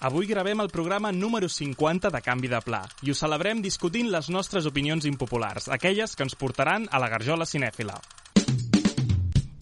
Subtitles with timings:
[0.00, 4.30] Avui gravem el programa número 50 de Canvi de Pla i ho celebrem discutint les
[4.32, 7.98] nostres opinions impopulars, aquelles que ens portaran a la garjola cinèfila.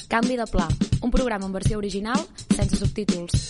[0.06, 0.68] Canvi de pla,
[1.02, 2.22] un programa en versió original
[2.54, 3.48] sense subtítols.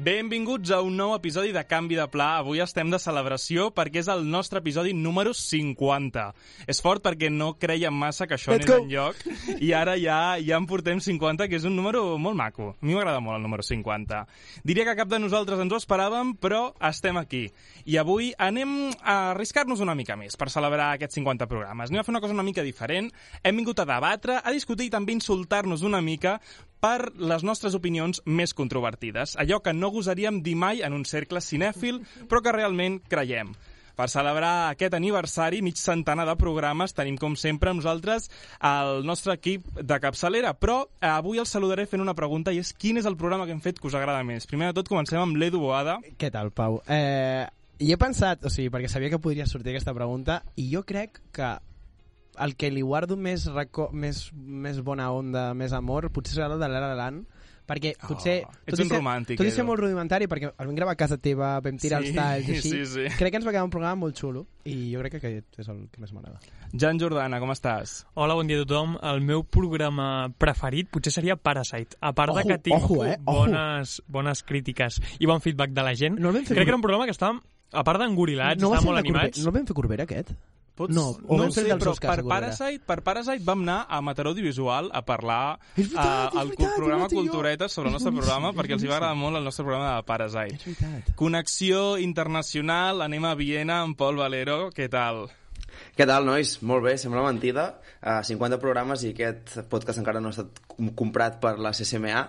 [0.00, 2.38] Benvinguts a un nou episodi de Canvi de Pla.
[2.40, 6.22] Avui estem de celebració perquè és el nostre episodi número 50.
[6.72, 8.78] És fort perquè no creiem massa que això Let's anés go.
[8.86, 12.70] enlloc i ara ja ja en portem 50, que és un número molt maco.
[12.80, 14.22] A mi m'agrada molt el número 50.
[14.64, 17.42] Diria que cap de nosaltres ens ho esperàvem, però estem aquí.
[17.84, 21.92] I avui anem a arriscar-nos una mica més per celebrar aquests 50 programes.
[21.92, 23.12] Anem a fer una cosa una mica diferent.
[23.44, 26.38] Hem vingut a debatre, a discutir i també insultar-nos una mica
[26.80, 29.36] per les nostres opinions més controvertides.
[29.40, 33.52] Allò que no gosaríem dir mai en un cercle cinèfil, però que realment creiem.
[34.00, 38.30] Per celebrar aquest aniversari, mig centenar de programes, tenim com sempre amb nosaltres
[38.64, 42.72] el nostre equip de capçalera, però eh, avui els saludaré fent una pregunta i és
[42.72, 44.48] quin és el programa que hem fet que us agrada més?
[44.48, 45.98] Primer de tot comencem amb l'Edu Boada.
[46.16, 46.80] Què tal, Pau?
[46.88, 47.44] Eh,
[47.80, 51.20] i he pensat, o sigui, perquè sabia que podria sortir aquesta pregunta, i jo crec
[51.36, 51.52] que
[52.44, 56.58] el que li guardo més, reco més, més bona onda, més amor, potser serà el
[56.60, 57.26] de l'Ara Land,
[57.70, 58.40] perquè potser...
[58.48, 60.98] Oh, ets un ser- romàntic, Tot i ser molt rudimentari, perquè el vam gravar a
[60.98, 63.04] casa teva, vam tirar Sí, els talls i així, sí, sí.
[63.18, 65.68] crec que ens va quedar un programa molt xulo, i jo crec que aquest és
[65.70, 66.40] el que més m'agrada.
[66.74, 67.94] Jan Jordana, com estàs?
[68.14, 68.96] Hola, bon dia a tothom.
[69.12, 70.08] El meu programa
[70.38, 71.94] preferit potser seria Parasite.
[72.00, 75.86] A part de Ojo, que tinc ojo, eh, bones, bones crítiques i bon feedback de
[75.86, 77.38] la gent, No crec que era un programa que estava,
[77.72, 79.44] a part d'engorilats, no va estava molt de Corbera, animats.
[79.44, 80.34] no el vam fer Corbera, aquest?
[80.74, 80.94] Pots...
[80.94, 82.28] No, o no sé, però Oscars, per.
[82.30, 87.08] Parasite, per Parasite vam anar a Mataró Audiovisual a parlar veritat, eh, al veritat, programa
[87.10, 87.18] jo.
[87.20, 89.96] Culturetes sobre el nostre boníssim, programa perquè els hi va agradar molt el nostre programa
[89.98, 90.62] de Parasite.
[90.64, 91.12] Veritat.
[91.20, 95.26] Connexió internacional, anem a Viena amb Pol Valero, què tal?
[95.96, 96.56] Què tal, nois?
[96.66, 97.66] Molt bé, sembla mentida.
[98.00, 102.22] Uh, 50 programes i aquest podcast encara no ha estat com- comprat per la CCMA,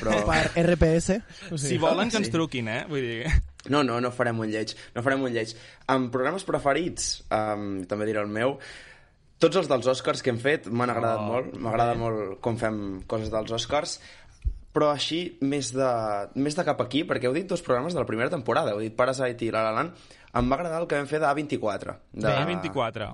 [0.00, 0.22] però...
[0.28, 1.18] Per RPS.
[1.52, 2.82] O Si volen que ens truquin, eh?
[2.88, 3.32] Vull dir...
[3.70, 4.72] No, no, no farem un lleig.
[4.96, 5.52] No farem un lleig.
[5.92, 8.56] Amb programes preferits, um, també diré el meu,
[9.42, 11.54] tots els dels Oscars que hem fet m'han agradat Oh, molt.
[11.62, 13.98] M'agrada molt com fem coses dels Oscars
[14.72, 15.88] però així més de,
[16.40, 18.94] més de cap aquí, perquè heu dit dos programes de la primera temporada, heu dit
[18.96, 21.98] Parasite i La La Land, em va agradar el que vam fer d'A24.
[22.14, 22.24] De...
[22.24, 23.10] De 24.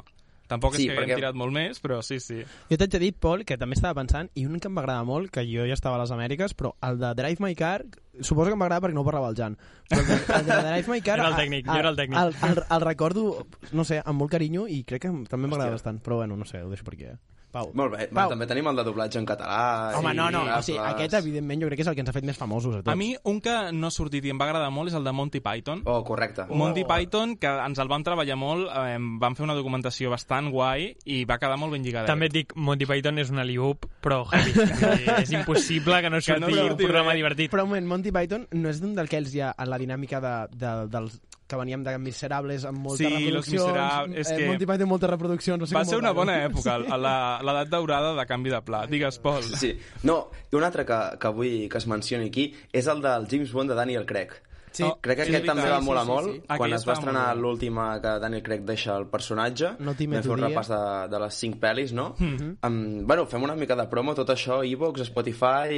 [0.48, 2.38] Tampoc és Sí, que haguem perquè- tirat molt més, però sí, sí.
[2.70, 5.04] Jo t'haig de dir, Pol, que també estava pensant, i un que em va agradar
[5.04, 7.84] molt, que jo ja estava a les Amèriques, però el de Drive My Car,
[8.20, 9.58] suposo que em va agradar perquè no ho parlava el Jan,
[9.90, 11.18] però el de, el de Drive My Car...
[11.20, 12.18] Era el tècnic, jo era el tècnic.
[12.18, 16.00] El, el, el recordo, no sé, amb molt carinyo, i crec que també m'agrada bastant,
[16.00, 17.18] però bueno, no sé, ho deixo per aquí, eh?
[17.52, 17.70] Pau.
[17.72, 18.28] Molt bé, Pau.
[18.28, 19.94] També tenim el de doblatge en català.
[19.96, 22.10] Home, i no, no, o sigui, aquest evidentment jo crec que és el que ens
[22.12, 22.92] ha fet més famosos a tots.
[22.92, 25.12] A mi, un que no ha sortit i em va agradar molt és el de
[25.16, 25.80] Monty Python.
[25.88, 26.44] Oh, correcte.
[26.50, 30.90] Monty Python, que ens el vam treballar molt, eh, vam fer una documentació bastant guai
[31.08, 32.10] i va quedar molt ben lligadet.
[32.10, 34.52] També et dic, Monty Python és una liup, però heavy.
[35.24, 37.22] És impossible que no Que no surti un surti programa res.
[37.22, 37.50] divertit.
[37.50, 40.74] Però un moment, Monty Python no és d'un d'aquells ja en la dinàmica de, de,
[40.92, 41.16] dels
[41.48, 43.64] que veníem de Miserables amb moltes Sí, Los reproduccions.
[43.72, 45.58] Miserables, és eh, que- Monty Python moltes reproduccions.
[45.58, 48.60] No sé Va ser una bona època, a la- a l'edat daurada de canvi de
[48.62, 48.86] pla.
[48.86, 49.42] Digues, Pol.
[49.42, 49.72] Sí.
[50.04, 53.50] No, i un altre que, que vull que es mencioni aquí és el del James
[53.52, 54.28] Bond de Daniel Craig.
[54.72, 54.84] Sí.
[54.84, 56.32] Oh, Crec que aquest també va Sí, molar sí, sí, molt.
[56.32, 56.40] sí.
[56.48, 60.30] Aquell Quan es va estrenar l'última que Daniel Craig deixa el personatge, No vam fer
[60.30, 60.80] un repàs de,
[61.10, 62.14] de les cinc pel·lis, no?
[62.18, 62.56] Mm -hmm.
[62.66, 65.68] um, bueno, fem una mica de promo, tot això, Evox, Spotify,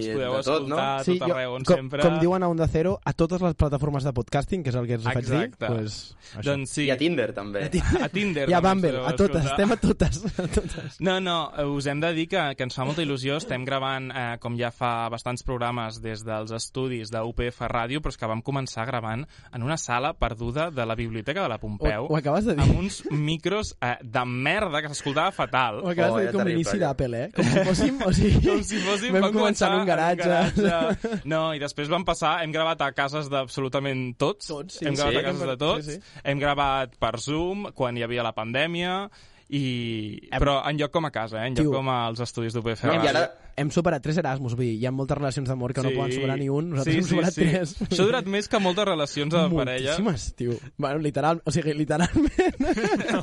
[0.00, 0.76] Us i de tot, no?
[0.76, 2.02] escoltar a tot arreu, on com, sempre...
[2.02, 4.94] com diuen a Onda Cero, a totes les plataformes de podcasting, que és el que
[4.94, 5.66] ens faig dir, Exacte.
[5.66, 6.42] pues, això.
[6.50, 6.84] Doncs sí.
[6.84, 7.70] I a Tinder, també.
[8.00, 8.48] A Tinder.
[8.48, 9.50] I a Bumble, a totes, escoltar.
[9.52, 10.24] estem a totes.
[10.40, 11.00] A totes.
[11.00, 13.36] No, no, us hem de dir que, que ens fa molta il·lusió.
[13.36, 18.16] Estem gravant, eh, com ja fa bastants programes, des dels estudis d'UPF Ràdio, però és
[18.16, 22.12] que vam començar gravant en una sala perduda de la Biblioteca de la Pompeu, Ho,
[22.12, 22.62] ho acabes de dir.
[22.64, 25.80] amb uns micros eh, de merda que s'escoltava fatal.
[25.84, 27.30] Ho acabes Oh, de dir com l'inici d'Apple, eh?
[27.36, 27.98] Com si fóssim...
[28.06, 30.28] O sigui, Com si fóssim, vam vam començar en un garatge.
[30.28, 31.16] garatge.
[31.30, 34.46] No, i després vam passar, hem gravat a cases d'absolutament tots.
[34.50, 35.18] Tots, sí, hem gravat sí.
[35.18, 35.86] a cases de tots.
[35.86, 36.20] Sí, sí.
[36.24, 38.94] Hem gravat per Zoom, quan hi havia la pandèmia,
[39.50, 40.28] i...
[40.30, 41.48] però en lloc com a casa, eh?
[41.50, 41.72] en lloc Tio.
[41.74, 42.84] com als estudis d'UPF.
[42.86, 43.24] No, i ara,
[43.60, 46.38] Hem superat tres Erasmus, vull dir, hi ha moltes relacions d'amor que no poden superar
[46.40, 47.74] ni un, nosaltres hem superat tres.
[47.84, 49.96] Això ha durat més que moltes relacions de parella.
[49.98, 50.56] Moltíssimes, tio.
[50.80, 52.30] Bueno, literal, o sigui, literalment.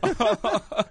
[0.00, 0.84] Oh,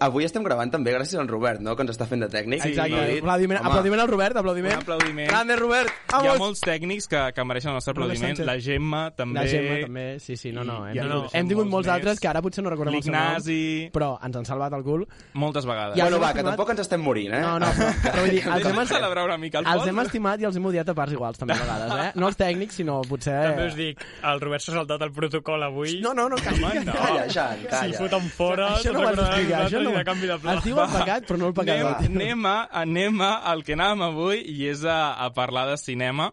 [0.00, 2.64] avui estem gravant també gràcies al Robert, no?, que ens està fent de tècnic.
[2.64, 2.90] Exacte.
[2.92, 4.74] No, aplaudiment, Home, aplaudiment al Robert, aplaudiment.
[4.76, 5.28] Un aplaudiment.
[5.30, 5.90] Grande, Robert.
[6.12, 6.38] Hi ha Vamos.
[6.42, 8.38] molts tècnics que, que mereixen el nostre aplaudiment.
[8.46, 9.40] La Gemma, també.
[9.40, 10.80] La Gemma també, sí, sí, no, no.
[10.86, 11.94] I- Hem, i tingut, deixem hem tingut molts molts més.
[11.96, 13.90] altres que ara potser no recordem el seu nom, L'Ignasi...
[13.94, 15.06] però ens han salvat el cul.
[15.34, 15.96] Moltes vegades.
[15.98, 17.40] Ja- Bueno, va, que tampoc ens estem morint, eh?
[17.40, 20.40] No, no, però, però vull dir, els hem, celebrar una mica el els hem estimat
[20.42, 22.12] i els hem odiat a parts iguals, també, a vegades, eh?
[22.20, 23.38] No els tècnics, sinó potser...
[23.52, 26.00] També us dic, el Robert s'ha saltat el protocol avui.
[26.02, 26.92] No, no, no, calla, no.
[26.92, 27.98] Calla, Jan, Si calla.
[27.98, 30.54] foten fora, Això no has recordaran d'explicar, això no canvi de pla.
[30.56, 32.02] Es diu el pecat, però no el pecat.
[32.02, 35.76] Anem, anem, a, anem a al que anàvem avui i és a, a parlar de
[35.80, 36.30] cinema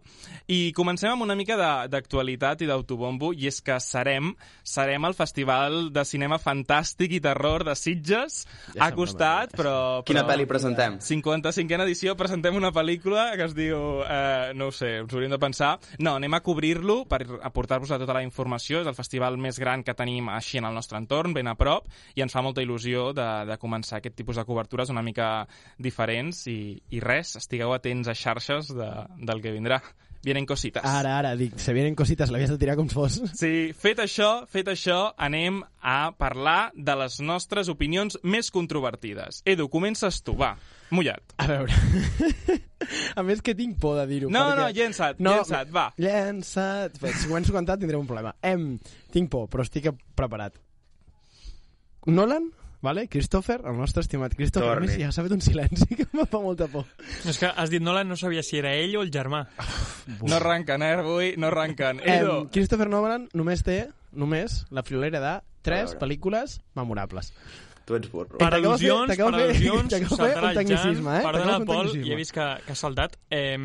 [0.50, 4.31] i comencem amb una mica de- d'actualitat i d'autobombo i és que serem
[4.64, 9.75] serem al Festival de Cinema Fantàstic i Terror de Sitges Ja ha costat, bé, però,
[10.06, 10.34] Quina però...
[10.34, 10.98] pel·li presentem?
[11.00, 15.40] 55a edició presentem una pel·lícula que es diu, eh, no ho sé, us hauríem de
[15.42, 15.78] pensar.
[16.00, 18.82] No, anem a cobrir-lo per aportar-vos a tota la informació.
[18.82, 21.88] És el festival més gran que tenim així en el nostre entorn, ben a prop,
[22.16, 26.45] i ens fa molta il·lusió de, de començar aquest tipus de cobertures una mica diferents
[26.48, 28.92] i, i res, estigueu atents a xarxes de,
[29.25, 29.81] del que vindrà.
[30.21, 30.83] Vienen cositas.
[30.83, 33.21] Ara, ara, dic, se vienen cosites, l'havies de tirar com fos.
[33.39, 39.39] Sí, fet això, fet això, anem a parlar de les nostres opinions més controvertides.
[39.48, 40.57] Edu, comences tu, va,
[40.92, 41.24] mullat.
[41.39, 41.72] A veure...
[43.19, 44.31] a més que tinc por de dir-ho.
[44.33, 44.60] No, perquè...
[44.60, 45.88] no, llença't, llença't, va.
[45.95, 47.00] Llença't.
[47.00, 48.36] Si començo a cantar tindré un problema.
[48.44, 48.74] Em,
[49.15, 49.88] tinc por, però estic
[50.19, 50.60] preparat.
[52.12, 52.51] Nolan,
[52.81, 53.08] vale?
[53.10, 54.70] Christopher, el nostre estimat Christopher.
[54.70, 54.88] A Torni.
[54.88, 56.86] més, ja s'ha fet un silenci que em fa molta por.
[57.28, 59.46] És que has dit Nolan, no sabia si era ell o el germà.
[60.24, 62.00] No arranquen, eh, avui, no arranquen.
[62.04, 67.34] Edu, Em, Christopher Nolan només té, només, la friolera de tres pel·lícules memorables.
[67.86, 68.38] Tu ets burro.
[68.38, 71.22] Per de fer- al·lusions, per al·lusions, saltarà un el Jan, tecnicisme, eh?
[71.25, 73.16] Perdona, Pol, i he vist que, que has saltat.
[73.34, 73.58] Eh,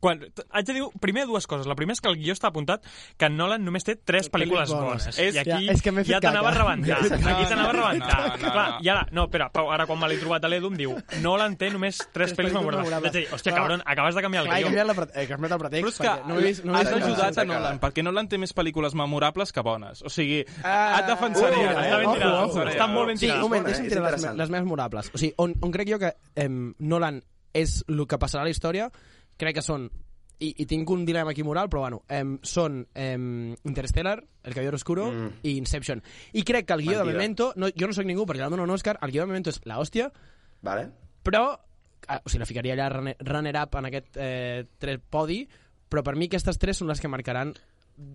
[0.00, 0.20] quan,
[0.50, 1.66] haig de dir primer dues coses.
[1.66, 2.84] La primera és que el guió està apuntat
[3.16, 5.06] que Nolan només té tres pel·lícules bones.
[5.06, 5.18] bones.
[5.18, 6.64] És- I aquí ja, és que ja t'anava a caca.
[6.64, 6.98] rebentar.
[7.02, 8.18] Fet Aquí t'anava a No, no, rebentar.
[8.20, 8.78] no, no, Clar, no.
[8.82, 11.56] I ara, no, espera, Pau, ara quan me l'he trobat a l'Edu em diu Nolan
[11.56, 13.02] té només tres pel·lícules memorables.
[13.02, 13.62] Vaig dir, hòstia, Clar.
[13.62, 14.66] cabron, acabes de canviar el Clar, guió.
[14.66, 16.64] pre- he canviat el però pretext, és que perquè no he vist...
[16.64, 20.02] No he has ajudat a Nolan, perquè Nolan té més pel·lícules memorables que bones.
[20.02, 21.56] O sigui, Ah, et defensaria.
[21.56, 21.86] uh, eh?
[21.86, 23.36] està ben tirat, està molt ben Sí, tirat.
[23.36, 25.10] un moment, deixa'm tirar les, més memorables.
[25.14, 27.22] O sigui, on, crec jo que em, Nolan
[27.54, 28.90] és el que passarà a la història,
[29.36, 29.90] crec que són
[30.38, 34.76] i, i tinc un dilema aquí moral, però bueno, em, són em, Interstellar, El Caballero
[34.76, 35.30] Oscuro Mm.
[35.44, 36.02] i Inception.
[36.32, 37.16] I crec que el guió de Mentida.
[37.18, 39.50] Memento, no, jo no sóc ningú perquè li dono un Òscar, el guió de Memento
[39.50, 40.10] és la hòstia,
[40.62, 40.90] Vale?
[41.24, 41.58] però
[42.08, 45.46] ah, o sigui, la ficaria allà runner- runner-up en aquest eh, tres podi,
[45.88, 47.54] però per mi aquestes tres són les que marcaran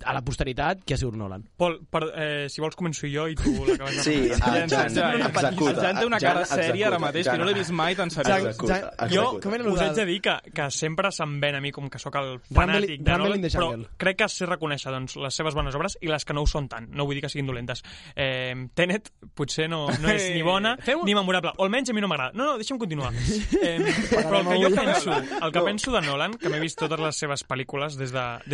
[0.05, 1.43] a la posteritat que ha sigut Nolan.
[1.57, 5.21] Pol, per, eh, si vols començo jo i tu l'acabes de Sí, ah, Jan, Jan,
[5.21, 5.71] executa.
[5.71, 6.99] El Jan té una Jan cara sèria ara executa.
[6.99, 8.45] mateix, Jan, que no l'he vist mai tan Jan, seriós.
[8.51, 9.41] Executa, Jan, Jo executa.
[9.49, 11.99] com era us haig de dir que, que sempre se'm ven a mi com que
[11.99, 15.97] sóc el fanàtic de Nolan, però crec que sé reconèixer doncs, les seves bones obres
[16.01, 16.87] i les que no ho són tant.
[16.89, 17.83] No vull dir que siguin dolentes.
[18.15, 21.93] Eh, Tenet potser no, no és ni bona Fem un- ni memorable, o almenys a
[21.93, 22.31] mi no m'agrada.
[22.35, 23.11] No, no, deixa'm continuar.
[23.61, 23.77] Eh,
[24.09, 25.11] però el que jo penso,
[25.45, 28.11] el que penso de Nolan, que m'he vist totes les seves pel·lícules des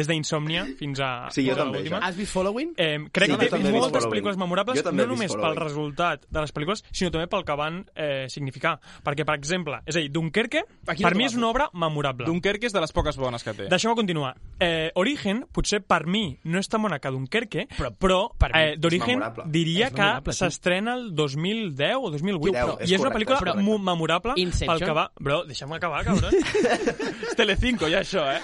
[0.07, 1.99] d'Insomnia de, des fins a Sí, jo també, ja.
[2.03, 2.73] Has vist Following?
[2.77, 6.83] Eh, crec Sí, que té moltes pel·lícules memorables, no només pel resultat de les pel·lícules,
[6.91, 8.77] sinó també pel que van eh, significar.
[9.05, 12.27] Perquè, per exemple, és a dir, Dunkerque, Aquí per no mi és una obra memorable.
[12.29, 13.67] Dunkerque és de les poques bones que té.
[13.71, 14.35] Deixeu-me continuar.
[14.59, 19.23] Eh, Origen, potser per mi no és tan bona que Dunkerque, però, però eh, d'Origen
[19.53, 22.47] diria que s'estrena el 2010 o 2008.
[22.47, 24.73] Deu, però, és I és una pel·lícula molt memorable Inception.
[24.73, 25.07] pel que va...
[25.19, 26.33] Bro, deixa'm acabar, cabron.
[27.27, 28.39] És Telecinco, ja, això, eh?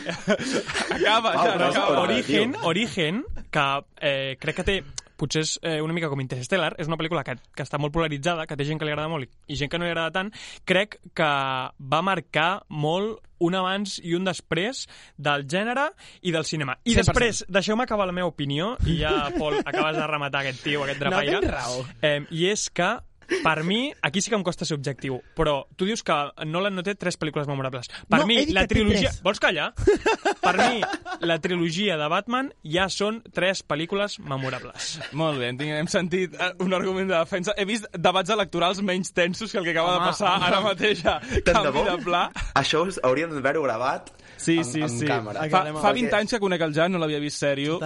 [0.98, 2.02] Acaba, ja, acaba.
[2.04, 2.56] Origen.
[2.64, 3.66] Origen, que
[4.02, 4.78] eh, crec que té
[5.24, 8.48] potser és eh, una mica com Interstellar, és una pel·lícula que, que està molt polaritzada,
[8.50, 10.32] que té gent que li agrada molt i, gent que no li agrada tant,
[10.68, 11.30] crec que
[11.94, 14.86] va marcar molt un abans i un després
[15.20, 15.90] del gènere
[16.24, 16.78] i del cinema.
[16.84, 17.02] I 100%.
[17.04, 21.04] després, deixeu-me acabar la meva opinió, i ja, Pol, acabes de rematar aquest tio, aquest
[21.04, 21.36] drapaire.
[21.36, 21.82] No tens raó.
[22.02, 22.94] Eh, I és que
[23.44, 26.16] per mi, aquí sí que em costa ser objectiu, però tu dius que
[26.46, 27.90] Nolan no té tres pel·lícules memorables.
[28.10, 29.10] Per No, mi, la trilogia...
[29.12, 29.22] tres.
[29.26, 29.72] Vols callar?
[30.44, 30.82] Per mi,
[31.28, 34.98] la trilogia de Batman ja són tres pel·lícules memorables.
[35.18, 37.56] Molt bé, tinc, hem sentit eh, un argument de defensa.
[37.58, 41.06] He vist debats electorals menys tensos que el que acaba Home, de passar ara mateix
[41.06, 41.86] a Tant de canvi bo?
[41.90, 42.26] de pla.
[42.60, 44.12] Això us hauríem d'haver-ho gravat
[44.44, 45.08] Sí, en, sí, en sí.
[45.08, 45.46] càmera.
[45.52, 47.80] Fa, fa amb 20 anys que conec el Jan, no l'havia vist sèrio.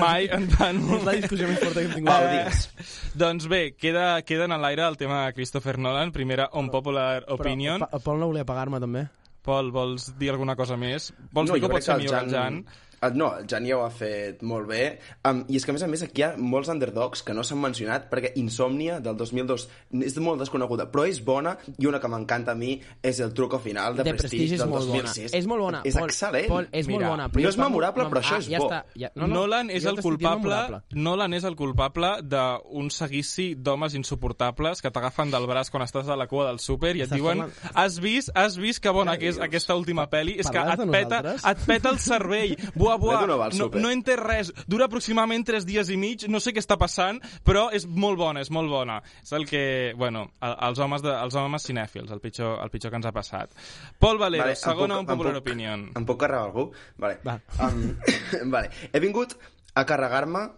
[0.00, 0.82] Mai en tant...
[0.98, 2.12] És la discussió més forta que hem tingut.
[2.34, 2.90] Eh.
[3.22, 7.86] Doncs bé, queda, queda en l'aire el tema de Christopher Nolan, primera unpopular opinion.
[7.86, 9.06] Però, Pol no volia pagar-me, també.
[9.46, 11.12] Pol, vols dir alguna cosa més?
[11.32, 12.88] Vols No, dir que pot ser millor que el Jan- Jan?
[13.00, 14.82] Uh, no, el Jan ja ho ha fet molt bé.
[15.24, 17.44] Um, I és que, a més a més, aquí hi ha molts underdogs que no
[17.46, 19.66] s'han mencionat perquè Insomnia, del 2002,
[20.04, 23.60] és molt desconeguda, però és bona, i una que m'encanta a mi és el truco
[23.62, 25.06] final de, de Prestige és del molt bona.
[25.08, 25.36] 2006.
[25.38, 25.82] És molt bona.
[25.88, 26.48] És Pol, excel·lent.
[26.50, 27.28] Pol, és molt Mira, bona.
[27.32, 28.68] no jo és memorable, però això ah, és ja bo.
[28.68, 30.80] Està, ja, No, Nolan és el culpable.
[30.96, 36.16] Nolan és el culpable d'un seguici d'homes insuportables que t'agafen del braç quan estàs a
[36.18, 39.40] la cua del súper i et diuen has vist, has vist que bona que és
[39.42, 43.48] aquesta última pel·li és que et peta, et peta el cervell buah, buah, L'Edu no
[43.68, 47.20] no, no entès res dura aproximadament 3 dies i mig no sé què està passant
[47.44, 51.10] però és molt bona, és molt bona és el que, bueno, el- els homes, de,
[51.14, 53.50] els homes cinèfils, el pitjor, el pitjor que ens ha passat
[53.98, 56.70] Pol Valero, Vale, segona puc- un popular puc- opinion Em puc carregar algú?
[56.98, 57.18] Vale.
[57.26, 57.38] Va.
[57.60, 57.96] Um,
[58.54, 58.70] vale.
[58.92, 59.36] He vingut
[59.74, 60.48] a carregar-me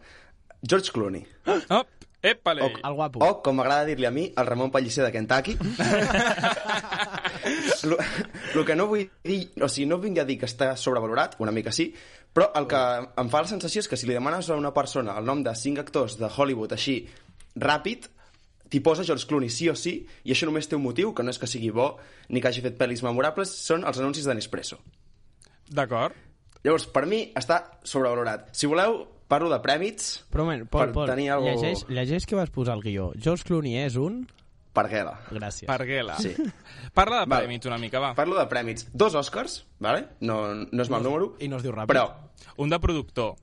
[0.62, 1.26] George Clooney.
[1.70, 1.84] oh,
[2.22, 2.62] epale.
[2.62, 3.18] O, El guapo.
[3.24, 5.56] o, com m'agrada dir-li a mi, el Ramon Pellicer de Kentucky.
[8.54, 11.52] el que no vull dir, o sigui, no vinc a dir que està sobrevalorat, una
[11.54, 11.90] mica sí,
[12.32, 12.80] però el que
[13.22, 15.54] em fa la sensació és que si li demanes a una persona el nom de
[15.58, 17.02] cinc actors de Hollywood així,
[17.60, 18.08] ràpid,
[18.72, 21.32] t'hi posa George Clooney sí o sí, i això només té un motiu, que no
[21.32, 21.94] és que sigui bo
[22.28, 24.80] ni que hagi fet pel·lis memorables, són els anuncis de Nespresso.
[25.68, 26.16] d'acord
[26.62, 28.52] Llavors, per mi, està sobrevalorat.
[28.54, 31.48] Si voleu, parlo de prèmits Però un moment, Pol, per Pol, tenir algo...
[31.50, 33.10] llegeix, llegeix que vas posar al guió.
[33.18, 34.22] George Clooney és un...
[34.72, 35.18] Parguela.
[35.30, 35.66] Gràcies.
[35.68, 36.16] Parguela.
[36.18, 36.32] Sí.
[36.96, 38.14] Parla de prèmits una mica, va.
[38.16, 38.86] Parlo de prèmits.
[38.92, 40.06] Dos Oscars, vale?
[40.20, 41.34] no, no és mal número.
[41.44, 41.92] I no es diu ràpid.
[41.92, 42.06] Però,
[42.56, 43.34] Un de productor.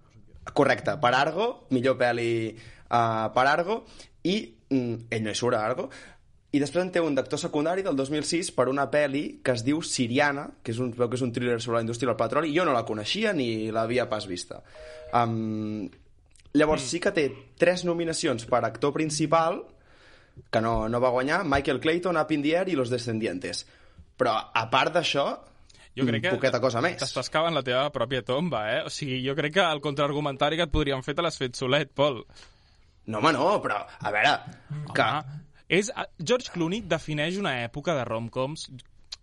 [0.53, 3.83] correcte, per Argo, millor pel·li uh, per Argo,
[4.25, 5.86] i mm, ell no hi surt a Argo,
[6.51, 9.83] i després en té un d'actor secundari del 2006 per una pel·li que es diu
[9.86, 12.57] Siriana, que és un, veu que és un thriller sobre la indústria del petroli, i
[12.57, 14.63] jo no la coneixia ni l'havia pas vista.
[15.13, 15.86] Um,
[16.57, 17.27] llavors sí que té
[17.62, 19.62] tres nominacions per actor principal,
[20.51, 23.65] que no, no va guanyar, Michael Clayton, Up in the Air i Los Descendientes.
[24.19, 25.27] Però, a part d'això,
[25.98, 27.00] Jo crec que poqueta cosa més.
[27.01, 28.79] t'estàs cavant la teva pròpia tomba, eh?
[28.88, 31.91] O sigui, jo crec que el contraargumentari que et podríem fer te l'has fet solet,
[31.96, 32.22] Pol.
[33.10, 34.36] No, home, no, però, a veure,
[34.93, 35.08] que...
[35.08, 38.69] Home, és, George Clooney defineix una època de romcoms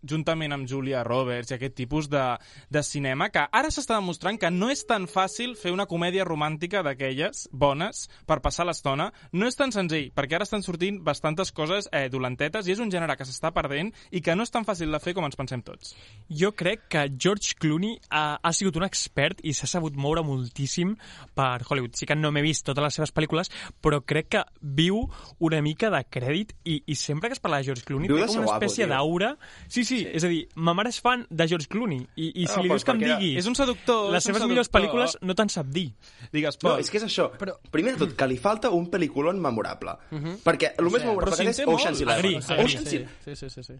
[0.02, 2.24] juntament amb Julia Roberts i aquest tipus de,
[2.70, 6.82] de cinema que ara s'està demostrant que no és tan fàcil fer una comèdia romàntica
[6.86, 9.10] d'aquelles bones per passar l'estona.
[9.32, 12.92] No és tan senzill, perquè ara estan sortint bastantes coses eh, dolentetes i és un
[12.92, 15.62] gènere que s'està perdent i que no és tan fàcil de fer com ens pensem
[15.66, 15.94] tots.
[16.28, 20.94] Jo crec que George Clooney ha, ha sigut un expert i s'ha sabut moure moltíssim
[21.36, 21.96] per Hollywood.
[21.98, 23.50] Sí que no m'he vist totes les seves pel·lícules,
[23.82, 25.02] però crec que viu
[25.38, 28.26] una mica de crèdit i, i sempre que es parla de George Clooney Viu té
[28.28, 29.32] com una guapo, espècie d'aura.
[29.68, 32.46] Sí, sí, sí, és a dir, ma mare és fan de George Clooney i, i
[32.46, 34.10] si Ah, li dius que em digui És un seductor.
[34.12, 34.80] les seves millors seductor.
[34.80, 35.90] pel·lícules no te'n sap dir.
[36.32, 37.30] Digues, No, és que és això.
[37.38, 37.54] Però...
[37.70, 39.96] Primer de tot, que li falta un pel·lículon memorable.
[40.44, 42.00] Perquè el més memorable que és Ocean's.
[42.00, 42.18] Eleven.
[42.18, 42.64] Agri, agri.
[42.64, 43.78] Ocean's, sí, sí, sí, sí, sí.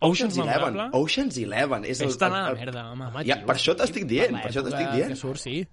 [0.00, 0.76] Ocean's Eleven.
[0.92, 1.84] Ocean's Eleven.
[1.84, 3.04] És el, a la el- merda, home.
[3.06, 5.08] Home, Ja, per això t'estic dient, per per això t'estic dient.
[5.10, 5.66] Que surt, sí.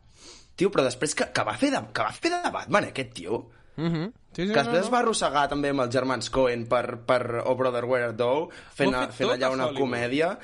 [0.56, 3.44] Tio, però després que, que, va fer de, que va fer de Batman, aquest tio.
[3.76, 4.12] Mm -hmm.
[4.36, 7.56] sí, sí Que després es va arrossegar també amb els germans Coen per, per Oh
[7.56, 9.82] Brother Where Art Thou, fent, a, fent allà una Hollywood.
[9.82, 10.38] comèdia.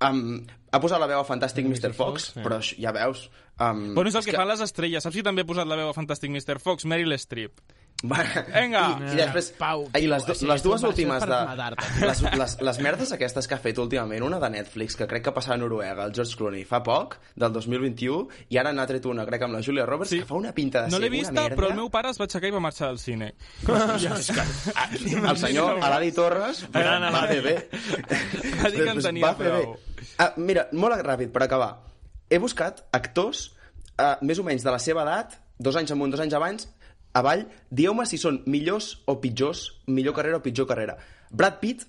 [0.00, 1.92] Um, ha posat la veu a Fantàstic Mr.
[1.92, 3.30] Fox, Fox, però això, ja veus...
[3.58, 5.02] Um, Bueno, és el que, fan les estrelles.
[5.02, 6.58] Saps qui també ha posat la veu a Fantàstic Mr.
[6.60, 6.84] Fox?
[6.84, 7.60] Meryl Streep.
[8.02, 8.82] Vinga!
[9.00, 11.38] I, i després, Pau, i les, do, això les dues últimes de...
[12.04, 15.32] Les, les, les merdes aquestes que ha fet últimament, una de Netflix, que crec que
[15.34, 19.24] passava a Noruega, el George Clooney, fa poc, del 2021, i ara n'ha tret una,
[19.26, 20.20] crec, amb la Julia Roberts, Sí.
[20.20, 21.56] que fa una pinta de No ser l'he una vista, merda.
[21.56, 23.32] però el meu pare es va aixecar i va marxar del cine.
[23.66, 27.34] El senyor Aladi Torres va Aladi.
[27.34, 27.56] fer bé.
[28.62, 29.76] Va dir que en tenia va prou.
[30.22, 31.72] Ah, mira, molt ràpid, per acabar.
[32.30, 33.50] He buscat actors
[34.00, 36.68] uh, més o menys de la seva edat, dos anys amunt, dos anys abans,
[37.16, 40.96] avall, dieu-me si són millors o pitjors, millor carrera o pitjor carrera.
[41.30, 41.86] Brad Pitt,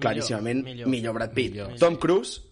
[0.00, 0.90] claríssimament, millor, millor.
[0.90, 1.52] millor Brad Pitt.
[1.54, 1.78] Millor.
[1.78, 2.42] Tom Cruise,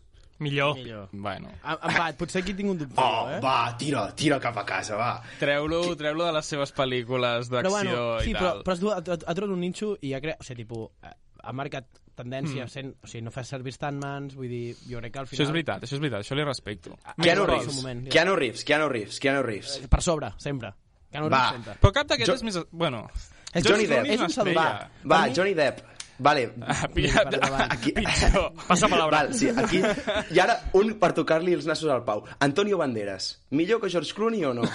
[0.43, 0.75] Millor.
[0.75, 1.09] Millor.
[1.13, 3.37] Bueno, Em, em va, potser aquí tinc un dubte, oh, eh?
[3.45, 5.11] va, tira, tira cap a casa, va.
[5.39, 8.63] treu-lo treu de les seves pel·lícules d'acció Però bueno, sí, i però, tal.
[8.67, 10.41] però has du- ha, ha, trobat un ninxo i ha creat...
[10.43, 11.15] O sigui, tipus, ha-
[11.45, 11.87] ha marcat
[12.19, 12.69] tendència Mm.
[12.75, 12.91] sent...
[13.05, 15.39] O sigui, no fa servir stuntmans, vull dir, jo crec que al final...
[15.45, 16.99] Això és veritat, això és veritat, això li respecto.
[17.23, 17.79] Keanu Reeves.
[18.11, 19.79] Keanu Reeves, Keanu Reeves, Keanu Reeves.
[19.89, 20.73] Per sobre, sempre.
[21.13, 21.53] Que no Va.
[21.81, 22.59] Però cap d'aquests Jo- és més...
[22.73, 23.05] Bueno,
[23.53, 24.07] És Johnny Depp.
[24.09, 24.89] és un estrella.
[25.05, 25.83] Va, mi- Johnny Depp.
[26.23, 27.73] Vale, Ah, Mira, pilla, per davant.
[27.73, 27.93] aquí...
[27.97, 28.53] pitjor.
[28.69, 29.23] Passa palabra.
[29.25, 29.83] Val, sí, aquí...
[30.31, 32.25] I ara un per tocar-li els nassos al Pau.
[32.41, 33.41] Antonio Banderas.
[33.51, 34.63] Millor que George Clooney o no?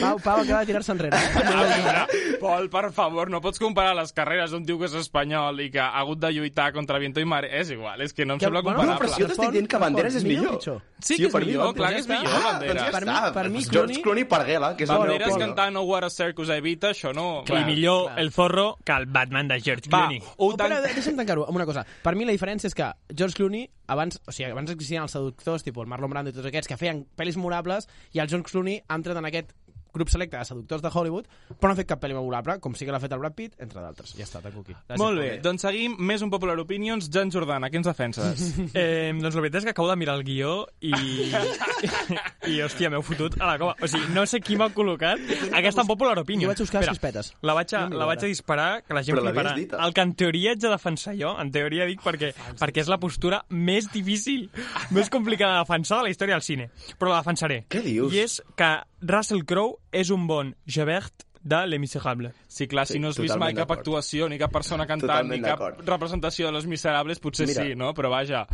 [0.00, 1.16] Pau, Pau acaba de tirar-se enrere.
[1.16, 5.58] A veure, Pol, per favor, no pots comparar les carreres d'un tio que és espanyol
[5.64, 7.48] i que ha hagut de lluitar contra viento i mare.
[7.60, 9.08] És igual, és que no em Que- sembla bueno, No, comparable.
[9.08, 10.60] però si jo t'estic dient que Banderas és Millor?
[11.00, 12.90] Sí que és per mi millor, Banderas clar que és millor, Ah, doncs ja Banderas.
[12.92, 15.72] Per mi- per mi Doncs George Clooney- Clooney Parguela, que és el meu Banderas cantant
[15.74, 17.44] No What a Circus Evita, això no...
[17.48, 18.18] I millor clar.
[18.20, 20.20] el zorro que el Batman de George Va, Clooney.
[20.20, 20.70] ho Oh, tan...
[20.70, 21.84] però deixa'm tancar-ho amb una cosa.
[22.02, 25.62] Per mi la diferència és que George Clooney abans, o sigui, abans existien els seductors,
[25.64, 28.82] tipus el Marlon Brando i tots aquests, que feien pel·lis memorables, i el John Clooney
[28.86, 29.52] ha entrat en aquest
[29.94, 31.26] grup selecte de seductors de Hollywood,
[31.58, 33.54] però no ha fet cap pel·li memorable, com sí que l'ha fet el Brad Pitt,
[33.62, 34.14] entre d'altres.
[34.18, 34.74] Ja està, tanco aquí.
[34.76, 37.08] Gràcies, Molt bé, doncs seguim més un Popular Opinions.
[37.12, 38.46] Jan Jordana, què ens defenses?
[38.78, 40.92] Eh, doncs la veritat és que acabo de mirar el guió i...
[42.48, 43.74] I, hòstia, m'heu fotut a la cova.
[43.82, 45.20] O sigui, no sé qui m'ha col·locat
[45.58, 46.48] aquesta popular opinion.
[46.48, 47.32] Jo vaig buscar les Espera, crispetes.
[47.44, 49.54] La vaig, a, la vaig a disparar, que la gent fliparà.
[49.58, 49.80] dit, eh?
[49.84, 53.00] El que en teoria haig de defensar jo, en teoria dic perquè, perquè és la
[53.02, 54.48] postura més difícil,
[54.96, 56.70] més complicada de defensar de la història del cine.
[56.98, 57.62] Però la defensaré.
[57.68, 58.14] Què dius?
[58.16, 62.34] I és que Russell Crowe és un bon Javert de Les Miserables.
[62.48, 65.40] Sí, clar, si Sí, no has vist mai cap actuació, ni cap persona cantant, Totalment
[65.40, 67.62] ni cap representació de Los Miserables, potser Mira.
[67.64, 67.94] sí, no?
[67.94, 68.46] Però vaja,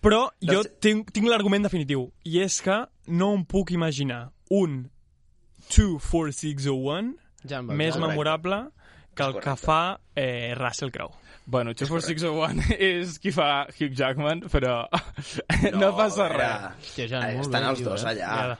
[0.00, 4.90] Però jo Des- tinc, tinc l'argument definitiu, i és que no em puc imaginar un
[5.68, 7.14] 24601
[7.48, 8.62] Ja més ja memorable
[9.14, 11.12] que el que fa eh, Russell Crowe.
[11.44, 14.86] bueno, 24601 és qui fa Hugh Jackman, però
[15.74, 16.90] no, passa a veure, res.
[16.96, 18.32] Hòstia, molt Estan els dos allà.
[18.40, 18.58] Ja.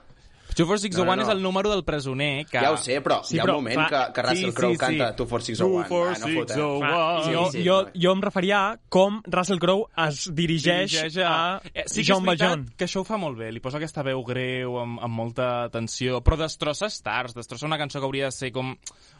[0.56, 1.22] 24601 No, no, no.
[1.22, 2.58] és el número del presoner que...
[2.58, 4.54] Ja ho sé, però Sí, hi ha però un moment fa- que, que Russell Sí,
[4.56, 4.84] Crowe sí, sí.
[4.84, 5.70] canta 24601.
[5.70, 6.34] Va, no fotem.
[6.40, 6.80] 24601.
[6.80, 7.90] Clar, sí, jo, sí, jo, no.
[8.04, 12.66] jo em referia a com Russell Crowe es dirigeix, dirigeix a, Eh, sí John Valjean.
[12.76, 16.20] que això ho fa molt bé, li posa aquesta veu greu, amb, amb molta tensió,
[16.24, 18.74] però destrossa stars, destrossa una cançó que hauria de ser com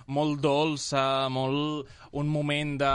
[0.07, 2.95] molt dolça, molt un moment de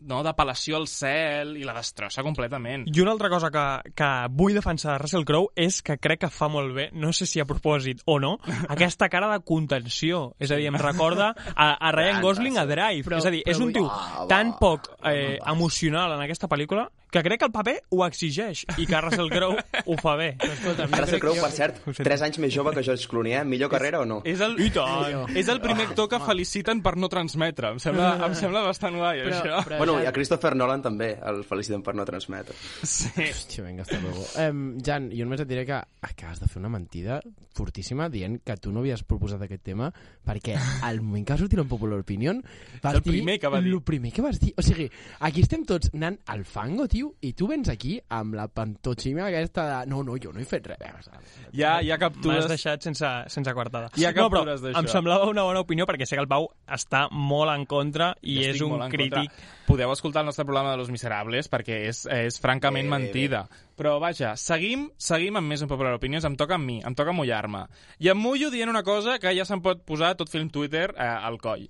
[0.00, 2.86] no, d'apel·lació al cel i la destrossa completament.
[2.92, 3.64] I una altra cosa que,
[3.96, 7.26] que vull defensar de Russell Crowe és que crec que fa molt bé, no sé
[7.28, 8.36] si a propòsit o no,
[8.72, 10.34] aquesta cara de contenció.
[10.38, 12.66] És a dir, em recorda a, a Ryan Gosling a.
[12.66, 13.06] Drive.
[13.06, 13.86] Però- és a dir, és un tio
[14.28, 18.00] tan va, poc va, eh, emocional en aquesta pel·lícula que crec que el paper ho
[18.06, 20.32] exigeix i que Russell Crowe ho fa bé.
[20.46, 23.44] Escolta'm, jo Russell Crowe, per cert, 3 anys més jove que George Clooney, eh?
[23.46, 24.20] Millor carrera o no?
[24.26, 25.30] És el, I tant!
[25.36, 27.70] és el primer actor que feliciten per no transmetre.
[27.76, 29.62] Em sembla, em sembla bastant guai, Però, això.
[29.68, 32.56] però, Bueno, i a Christopher Nolan també, el feliciten per no transmetre.
[32.82, 33.10] Sí.
[33.30, 34.24] Hòstia, vinga, hasta luego.
[34.42, 37.20] Um, Jan, jo només et diré que acabes de fer una mentida
[37.56, 39.86] fortíssima dient que tu no havies proposat aquest tema
[40.26, 42.42] perquè al moment que va sortir en Popular Opinion
[42.82, 43.72] vas el dir primer que va dir.
[43.72, 44.52] el primer que vas dir.
[44.58, 46.95] O sigui, aquí estem tots anant al fango, tio,
[47.26, 50.68] i tu vens aquí amb la pantotxima aquesta de no, no, jo no he fet
[50.70, 51.08] res.
[51.52, 52.48] Hi ha, hi ha M'has captures...
[52.50, 53.90] deixat sense, sense coartada.
[53.96, 54.80] Hi ha no, captures d'això.
[54.82, 56.48] em semblava una bona opinió perquè sé que el Pau
[56.78, 59.30] està molt en contra i Jo és un crític.
[59.32, 59.52] contra.
[59.66, 63.42] Podeu escoltar el nostre programa de Los Miserables perquè és, és francament Bé, bé, mentida.
[63.76, 66.24] Però vaja, seguim, seguim amb més un Popular Opinions.
[66.24, 67.66] Em toca amb mi, em toca mullar-me.
[68.00, 71.02] I em mullo dient una cosa que ja se'n pot posar tot film Twitter eh,
[71.04, 71.66] al coll.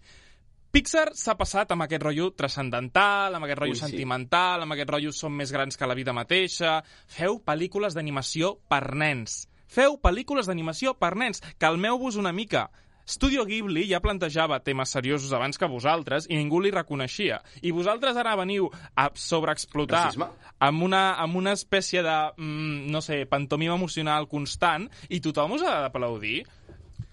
[0.77, 3.87] Pixar s'ha passat amb aquest rotllo transcendental, amb aquest rotllo Ui, sí.
[3.87, 6.83] sentimental, amb aquest rotllo som més grans que la vida mateixa.
[7.09, 9.47] Feu pel·lícules d'animació per nens.
[9.73, 11.41] Feu pel·lícules d'animació per nens.
[11.57, 12.67] Calmeu-vos una mica.
[13.09, 17.41] Studio Ghibli ja plantejava temes seriosos abans que vosaltres i ningú li reconeixia.
[17.65, 18.69] I vosaltres ara veniu
[19.01, 20.29] a sobreexplotar Racisme?
[20.61, 25.63] amb una, amb una espècie de, mm, no sé, pantomima emocional constant i tothom us
[25.63, 26.43] ha d'aplaudir.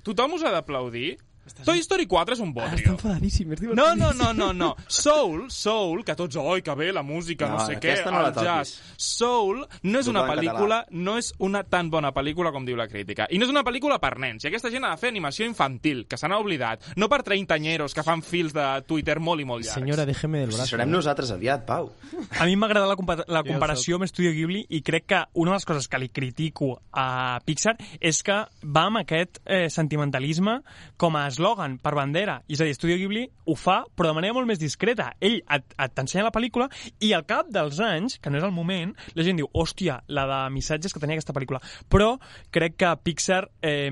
[0.03, 1.13] Tothom us ha d'aplaudir.
[1.65, 2.91] Toy Story 4 és un Està bodrio.
[2.93, 4.75] enfadadíssim, és No, no, no, no, no.
[4.87, 8.33] Soul, Soul, que tots, oi, que bé, la música, no, No, sé què, no el
[8.33, 8.79] jazz.
[8.97, 13.27] Soul no és una pel·lícula, no és una tan bona pel·lícula com diu la crítica.
[13.29, 14.43] I no és una pel·lícula per nens.
[14.43, 16.81] I aquesta gent ha de fer animació infantil, que se n'ha oblidat.
[16.95, 19.79] No per treintanyeros que fan fils de Twitter molt i molt llargs.
[19.81, 20.69] Senyora, déjeme del Si braç.
[20.69, 21.91] serem nosaltres aviat, Pau.
[22.39, 25.55] A mi m'agrada la, compa la comparació amb Studio Ghibli i crec que una de
[25.57, 30.61] les coses que li critico a Pixar és que va amb aquest eh, sentimentalisme
[30.97, 32.39] com a eslògan per bandera.
[32.47, 35.11] I és a dir, Studio Ghibli ho fa, però de manera molt més discreta.
[35.19, 35.41] Ell
[35.95, 36.69] t'ensenya la pel·lícula
[37.03, 40.27] i al cap dels anys, que no és el moment, la gent diu, hòstia, la
[40.29, 41.61] de missatges que tenia aquesta pel·lícula.
[41.91, 42.15] Però
[42.53, 43.91] crec que Pixar eh,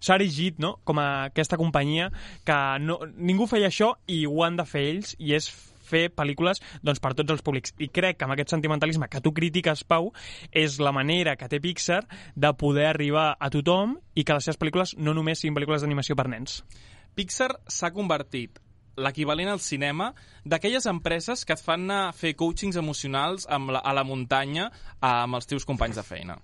[0.00, 0.76] s'ha erigit no?
[0.84, 2.10] com a aquesta companyia
[2.46, 5.50] que no, ningú feia això i ho han de fer ells i és
[5.86, 7.74] fer pel·lícules doncs, per tots els públics.
[7.78, 10.12] I crec que amb aquest sentimentalisme que tu critiques, Pau,
[10.50, 12.02] és la manera que té Pixar
[12.34, 16.18] de poder arribar a tothom i que les seves pel·lícules no només siguin pel·lícules d'animació
[16.18, 16.60] per nens.
[17.16, 18.60] Pixar s'ha convertit
[18.96, 20.10] l'equivalent al cinema
[20.44, 24.70] d'aquelles empreses que et fan anar a fer coachings emocionals amb la, a la muntanya
[25.00, 26.38] amb els teus companys de feina.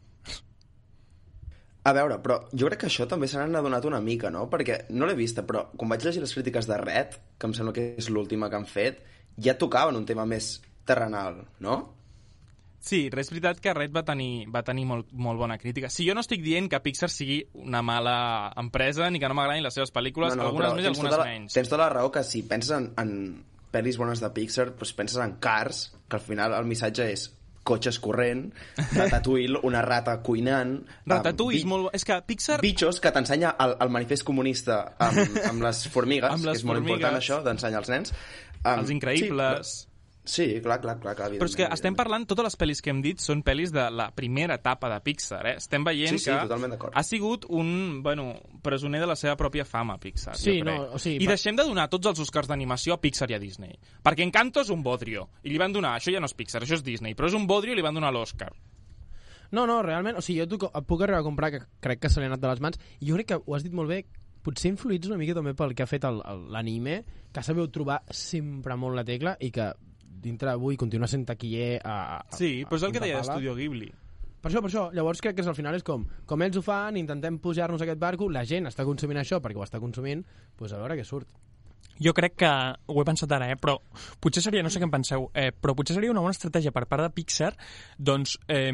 [1.83, 4.44] A veure, però jo crec que això també se n'han adonat una mica, no?
[4.50, 7.74] Perquè no l'he vista, però quan vaig llegir les crítiques de Red, que em sembla
[7.74, 9.00] que és l'última que han fet,
[9.38, 10.57] ja tocaven un tema més
[10.88, 11.81] terrenal, no?
[12.83, 15.87] Sí, és veritat que Red va tenir, va tenir molt, molt bona crítica.
[15.87, 18.16] Si jo no estic dient que Pixar sigui una mala
[18.59, 21.29] empresa ni que no m'agradin les seves pel·lícules, algunes però més i algunes tota la,
[21.31, 21.55] menys.
[21.55, 23.12] Tens tota la raó que si penses en, en
[23.73, 27.29] pel·lis bones de Pixar, doncs penses en Cars, que al final el missatge és
[27.62, 28.49] cotxes corrent,
[28.97, 30.75] Ratatouille, una rata cuinant...
[31.07, 31.92] Ratatouille és molt...
[31.95, 32.59] És que Pixar...
[32.64, 36.66] Bitxos, que t'ensenya el, el manifest comunista amb, amb les formigues, Amb les que és
[36.66, 36.99] molt formigues.
[36.99, 38.16] important això, d'ensenyar als nens.
[38.64, 39.72] Um, Els increïbles.
[39.81, 39.88] Sí,
[40.25, 41.16] Sí, clar, clar, clar.
[41.16, 43.88] clar Però és que estem parlant, totes les pel·lis que hem dit són pel·lis de
[43.90, 45.55] la primera etapa de Pixar, eh?
[45.59, 49.98] Estem veient Sí, sí, que ha sigut un, bueno, presoner de la seva pròpia fama,
[49.98, 50.79] Pixar, Sí, jo crec.
[50.79, 53.35] no, o sigui, I per- deixem de donar tots els Oscars d'animació a Pixar i
[53.35, 53.75] a Disney.
[54.01, 56.75] Perquè Encanto és un bodrio, i li van donar, això ja no és Pixar, això
[56.79, 58.53] és Disney, però és un bodrio i li van donar l'Oscar.
[59.51, 62.27] No, no, realment, o sigui, jo puc arribar a comprar, que crec que se li
[62.27, 64.05] ha anat de les mans, i jo crec que ho has dit molt bé,
[64.42, 67.00] potser influïts una mica també pel que ha fet l'anime,
[67.33, 69.70] que sabut trobar sempre molt la tecla i que
[70.22, 73.38] dintre d'avui continua sent taquiller a, a, Sí, però és el que deia punta pala.
[73.38, 73.90] Estudio Ghibli.
[74.42, 74.85] Per això, per això.
[74.94, 77.87] Llavors crec que és, al final és com, com ells ho fan, intentem pujar-nos a
[77.87, 80.24] aquest barco, la gent està consumint això perquè ho està consumint,
[80.59, 81.31] doncs a veure què surt.
[82.03, 82.51] Jo crec que,
[82.87, 83.79] ho he pensat ara, eh, però
[84.21, 86.87] potser seria, no sé què en penseu, eh, però potser seria una bona estratègia per
[86.91, 87.53] part de Pixar
[87.99, 88.73] doncs eh,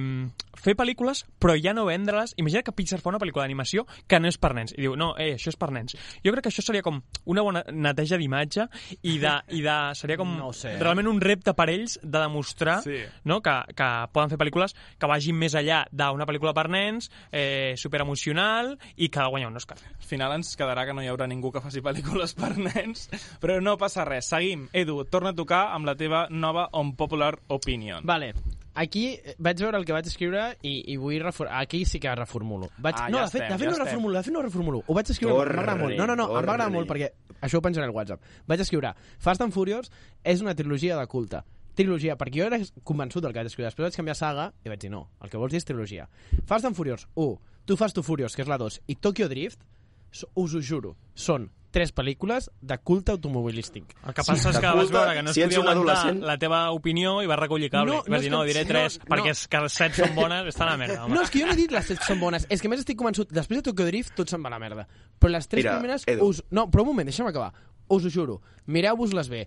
[0.58, 2.34] fer pel·lícules però ja no vendre-les.
[2.40, 5.12] Imagina que Pixar fa una pel·lícula d'animació que no és per nens i diu, no,
[5.18, 5.96] eh, això és per nens.
[6.24, 8.66] Jo crec que això seria com una bona neteja d'imatge
[9.02, 10.80] i, de, i de, seria com No sé, eh?
[10.80, 13.00] realment un repte per ells de demostrar Sí.
[13.24, 13.40] no?
[13.42, 18.76] que, que poden fer pel·lícules que vagin més enllà d'una pel·lícula per nens, eh, superemocional
[18.96, 19.78] i que guanyar un Oscar.
[19.78, 23.08] Al final ens quedarà que no hi haurà ningú que faci pel·lícules per nens,
[23.40, 24.28] però no passa res.
[24.28, 24.68] Seguim.
[24.72, 28.06] Edu, torna a tocar amb la teva nova Unpopular Opinion.
[28.06, 28.32] Vale,
[28.78, 31.62] aquí eh, vaig veure el que vaig escriure i, i vull reformular.
[31.62, 32.70] Aquí sí que reformulo.
[32.78, 32.96] Vaig...
[32.98, 33.86] Ah, no, ja de fet, estem, de fet ja no estem.
[33.86, 34.82] reformulo, de fet no reformulo.
[34.86, 35.98] Ho vaig escriure, m'agrada molt.
[35.98, 38.24] No, no, no, em va agradar molt perquè això ho penjaré al WhatsApp.
[38.48, 41.42] Vaig escriure Fast and Furious és una trilogia de culte.
[41.78, 43.70] Trilogia, perquè jo era convençut del que vaig escriure.
[43.70, 46.08] Després vaig canviar saga i vaig dir no, el que vols dir és trilogia.
[46.46, 47.36] Fast and Furious 1,
[47.68, 49.62] Too Fast to Furious, que és la 2, i Tokyo Drift,
[50.10, 53.94] us ho juro, són tres pel·lícules de culte automobilístic.
[54.02, 55.94] El que passa és de que vas veure que no es si ets podia aguantar
[55.94, 57.92] adolescent- la teva opinió i vas recollir cable.
[57.94, 59.04] No, No, no vas és dir, que- no, diré no, tres, no.
[59.14, 61.14] perquè és que les set són bones, estan a la merda, home.
[61.14, 62.46] No, és que jo no he dit les set són bones.
[62.50, 64.88] És que més estic convençut, després de Tokyo Drift tot se'n va a la merda.
[65.18, 66.04] Però les tres Mira, primeres...
[66.10, 66.26] Edu.
[66.34, 66.42] Us...
[66.50, 67.52] No, però un moment, deixa'm acabar.
[67.88, 68.40] Us ho juro.
[68.66, 69.46] Mireu-vos-les bé.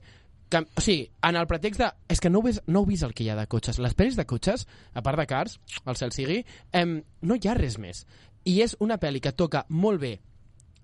[0.50, 1.92] Que, o sigui, en el pretext de...
[2.10, 3.78] És que no heu, vist, no heu vist el que hi ha de cotxes.
[3.80, 7.54] Les pel·lis de cotxes, a part de Cars, el cel sigui, em, no hi ha
[7.56, 8.06] res més.
[8.44, 10.20] I és una pel·li que toca molt bé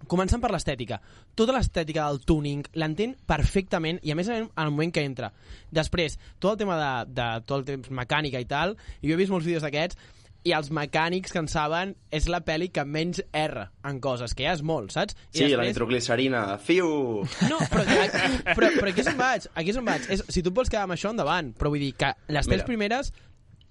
[0.05, 0.99] Començant per l'estètica.
[1.35, 5.31] Tota l'estètica del tuning l'entén perfectament i a més en el moment que entra.
[5.73, 9.19] Després, tot el tema de, de tot el temps mecànica i tal, i jo he
[9.19, 9.97] vist molts vídeos d'aquests,
[10.47, 14.45] i els mecànics que en saben és la pel·li que menys erra en coses, que
[14.47, 15.17] ja és molt, saps?
[15.33, 16.43] I Sí, la nitroglicerina.
[16.63, 16.87] Fiu!
[17.49, 17.83] No, però,
[18.55, 20.07] però, però aquí és on vaig, aquí és on vaig.
[20.13, 21.51] És, si tu vols quedar amb això, endavant.
[21.57, 22.69] Però vull dir que les tres Mira.
[22.69, 23.11] primeres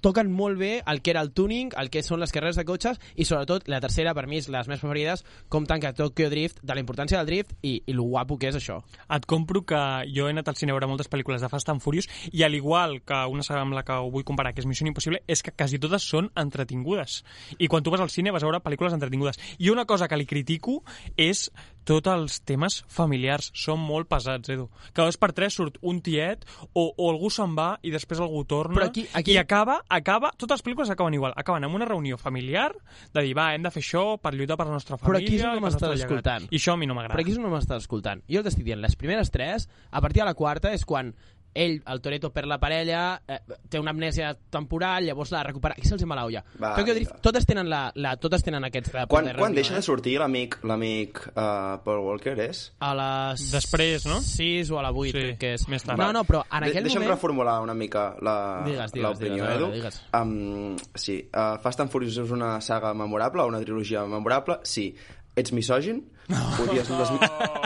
[0.04, 3.00] toquen molt bé el que era el tuning, el que són les carreres de cotxes
[3.16, 6.76] i sobretot la tercera, per mi, és les més preferides, com tanca Tokyo Drift, de
[6.76, 8.80] la importància del drift i, i lo guapo que és això.
[9.12, 9.80] Et compro que
[10.12, 12.54] jo he anat al cine a veure moltes pel·lícules de Fast and Furious i al
[12.54, 15.54] igual que una amb la que ho vull comparar, que és Missió Impossible, és que
[15.54, 17.22] quasi totes són entretingudes.
[17.58, 19.40] I quan tu vas al cine vas a veure pel·lícules entretingudes.
[19.58, 20.82] I una cosa que li critico
[21.16, 21.50] és
[21.86, 23.52] tots els temes familiars.
[23.54, 24.66] Són molt pesats, Edu.
[24.92, 28.42] Cada dos per tres surt un tiet o, o algú se'n va i després algú
[28.44, 31.32] torna Però aquí- aquí- i acaba, acaba, totes les pel·lícules acaben igual.
[31.36, 32.72] Acaben amb una reunió familiar
[33.14, 35.26] de dir, va, hem de fer això per lluitar per la nostra Però família.
[35.28, 36.48] aquí és on pel m'estàs escoltant.
[36.50, 37.14] I això a mi no m'agrada.
[37.14, 38.22] Però aquí és on m'estàs escoltant.
[38.28, 41.14] Jo t'estic dient, les primeres tres, a partir de la quarta és quan
[41.56, 43.40] ell, el Toreto, perd la parella, eh,
[43.72, 45.74] té una amnèsia temporal, llavors la recupera...
[45.78, 46.42] Aquí se'ls va l'olla.
[46.60, 46.94] Va, Tokyo.
[46.94, 48.92] Drift, totes tenen, la, la, totes tenen aquests...
[48.92, 49.80] de Quan, poder quan reunió, deixa eh?
[49.80, 52.60] de sortir l'amic l'amic uh, Paul Walker és?
[52.84, 53.46] A les...
[53.54, 54.20] Després, no?
[54.24, 55.66] 6 o a la 8, Sí, crec que és.
[55.72, 55.98] més tard.
[56.00, 57.14] No, no, però en De- aquell Deixa'm moment...
[57.16, 59.70] reformular una mica la- l'opinió, Edu.
[59.74, 60.02] digues.
[60.14, 64.90] Um, sí, uh, Fast and Furious és una saga memorable, una trilogia memorable, sí.
[65.36, 65.98] Ets misògin?
[66.28, 67.10] Odies les,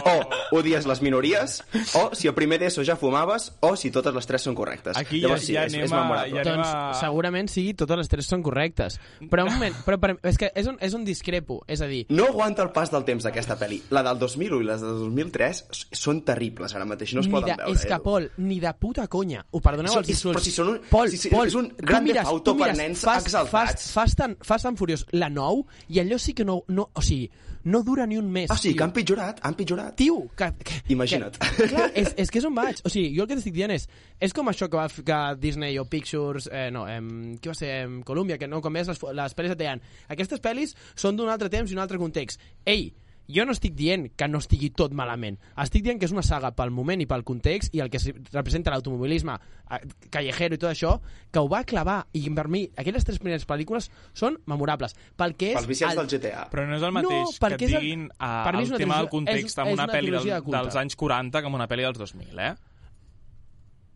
[0.05, 1.63] o odies les minories?
[1.97, 3.51] O si a primer d'ESO ja fumaves?
[3.65, 4.97] O si totes les tres són correctes?
[5.01, 6.35] Aquí Llavors, ja- sí, ja és, anem és a- memorable.
[6.35, 8.99] ja anem Doncs a- segurament sí, totes les tres són correctes.
[9.31, 12.05] Però un moment, però per, és que és un, és un discrepo, és a dir,
[12.11, 13.81] No aguanta el pas del temps d'aquesta pel·li.
[13.91, 17.33] La del 2001 i les del 2003 s- són terribles ara mateix, no es ni
[17.33, 17.73] poden de, veure.
[17.73, 18.03] és que, Edu.
[18.03, 19.45] Pol, ni de puta conya.
[19.51, 20.37] Ho perdoneu els insults.
[20.39, 23.01] però si són un- Pol, si- si- Pol, és un Theft mires- Auto per nens
[23.01, 23.51] Fast, exaltats.
[23.51, 26.65] Fast, Fast, and, Fast and Furious, la 9, i allò sí que no...
[26.69, 27.31] no o sigui,
[27.65, 28.51] no dura ni un mes.
[28.51, 28.77] Ah, sí, tio.
[28.79, 29.97] que han pitjorat, han pitjorat.
[29.97, 31.37] Tio, que, que, Imagina't.
[31.39, 32.81] Que, clar, és, és que és on vaig.
[32.85, 33.87] O sigui, jo el que t'estic dient és...
[34.21, 36.49] És com això que va que Disney o Pictures...
[36.53, 37.71] Eh, no, em, què va ser?
[37.85, 41.31] Em, Columbia, que no, com és les, les pel·lis et deien aquestes pel·lis són d'un
[41.33, 42.41] altre temps i un altre context.
[42.69, 42.91] Ei,
[43.35, 45.39] jo no estic dient que no estigui tot malament.
[45.63, 47.99] Estic dient que és una saga pel moment i pel context i el que
[48.33, 50.97] representa l'automobilisme eh, callejero i tot això,
[51.31, 52.07] que ho va clavar.
[52.13, 54.97] I per mi, aquelles tres primeres pel·lícules són memorables.
[55.17, 55.59] Pel que és...
[55.61, 56.49] Pels viciats el- del GTA.
[56.51, 58.65] Però no és el mateix No, que perquè et és el- diguin a, per mi
[58.67, 60.77] és el tema del trilogia- context és- amb és una una pel·li del, de dels
[60.85, 62.55] anys 40 com una pel·li dels 2000, eh?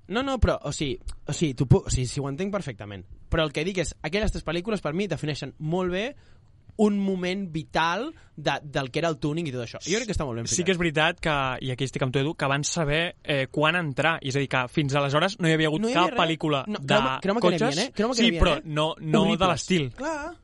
[0.06, 3.06] No, no, però, o sigui, o sigui, tu, o sigui, si ho entenc perfectament.
[3.32, 6.02] Però el que dic és, aquelles tres pel·lícules per mi defineixen molt bé
[6.76, 9.78] un moment vital de, del que era el tuning i tot això.
[9.84, 12.12] Jo crec que està molt ben Sí que és veritat que, i aquí estic amb
[12.14, 14.16] tu, Edu, que van saber eh, quan entrar.
[14.22, 16.20] És a dir, que fins aleshores no hi havia hagut No hi havia cap res.
[16.24, 17.60] pel·lícula No, de crema- crema que cotxes.
[17.62, 17.92] n'hi havia, eh?
[17.94, 18.62] Crema que sí, havia, però eh?
[18.64, 19.48] no, no de Horribles.
[19.54, 19.92] l'estil.
[19.94, 20.34] Clar.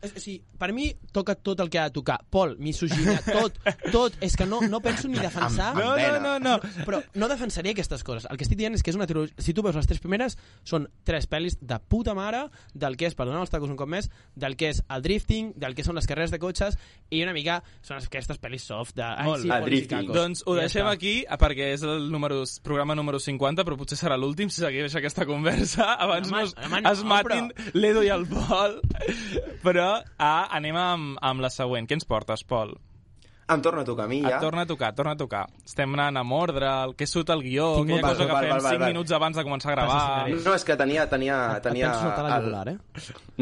[0.00, 2.18] O sigui, per mi toca tot el que ha de tocar.
[2.32, 3.58] Pol, misoginia, tot,
[3.94, 4.14] tot.
[4.24, 5.74] És que no, no penso ni defensar...
[5.76, 6.54] No, no, no, no.
[6.86, 8.24] Però no defensaria aquestes coses.
[8.30, 9.34] El que estic dient és que és una trilogia...
[9.42, 13.16] Si tu veus les tres primeres, són tres pel·lis de puta mare del que és,
[13.18, 16.08] perdoneu els tacos un cop més, del que és el drifting, del que són les
[16.08, 16.78] carreres de cotxes,
[17.12, 19.04] i una mica són aquestes pel·lis soft de...
[19.04, 19.52] Ai, Molt sí.
[19.52, 20.08] El drifting.
[20.16, 20.96] Doncs ho Ja deixem està.
[20.96, 24.96] aquí eh, perquè és el número, programa número 50, però potser serà l'últim si segueix
[24.96, 25.92] aquesta conversa.
[26.00, 28.78] Abans Home, no es, home, no, es matin l'Edo i el Pol.
[29.64, 31.88] Però ah, anem amb, amb la següent.
[31.88, 32.76] Què ens portes, Pol?
[33.50, 34.36] Em torna a tocar a mi, Ja.
[34.36, 35.40] Et torna a tocar, torna a tocar.
[35.66, 38.50] Estem anant amb ordre, el que surt el guió, Tinc aquella cosa que Val, fem
[38.52, 38.92] val, val, 5 val.
[38.92, 40.28] minuts abans de començar a gravar.
[40.44, 41.08] No, és que tenia...
[41.10, 42.76] tenia, Et tenia penso saltar la el- jugular, eh?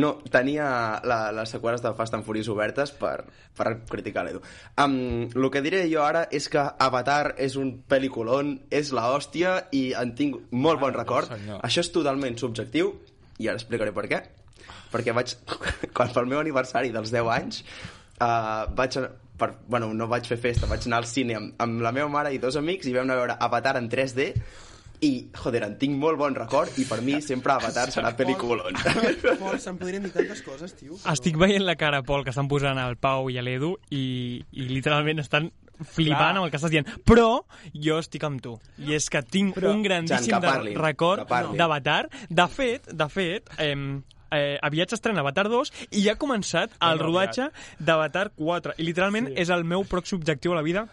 [0.01, 0.71] No, tenia
[1.05, 4.41] la, les seqüeles de Fast and Furious obertes per, per criticar l'Edu.
[4.81, 9.67] Um, el que diré jo ara és que Avatar és un pel·liculón, és la hòstia
[9.77, 11.29] i en tinc molt bon Ah, record.
[11.37, 11.61] senyor.
[11.61, 12.95] Això és totalment subjectiu
[13.37, 14.23] i ara explicaré per què.
[14.93, 15.37] Perquè vaig...
[15.97, 17.63] Quan pel meu aniversari dels 10 anys
[18.21, 18.99] uh, vaig...
[19.03, 22.09] a- Per, bueno, no vaig fer festa, vaig anar al cine amb, amb la meva
[22.11, 24.25] mare i dos amics i vam anar a veure Avatar en 3D
[25.07, 28.75] i, joder, en tinc molt bon record i per mi sempre Avatar serà pel·liculón.
[29.39, 30.99] Pol, se'n podrien dir tantes coses, tio.
[31.13, 34.03] Estic veient la cara, Pol, que estan posant al Pau i a l'Edu i,
[34.59, 35.47] i literalment estan
[35.79, 36.35] flipant Clar.
[36.41, 36.91] amb el que estàs dient.
[37.07, 37.29] Però
[37.87, 38.59] jo estic amb tu.
[38.83, 42.09] I és que tinc Però, un grandíssim Jan, que de parlin, record d'Avatar.
[42.27, 43.77] De fet, de fet, eh,
[44.31, 48.77] eh, aviat s'estrena Avatar 2 i ja ha començat el Bueno, rodatge d'Avatar 4.
[48.79, 49.37] I literalment sí.
[49.45, 50.87] és el meu pròxim objectiu a la vida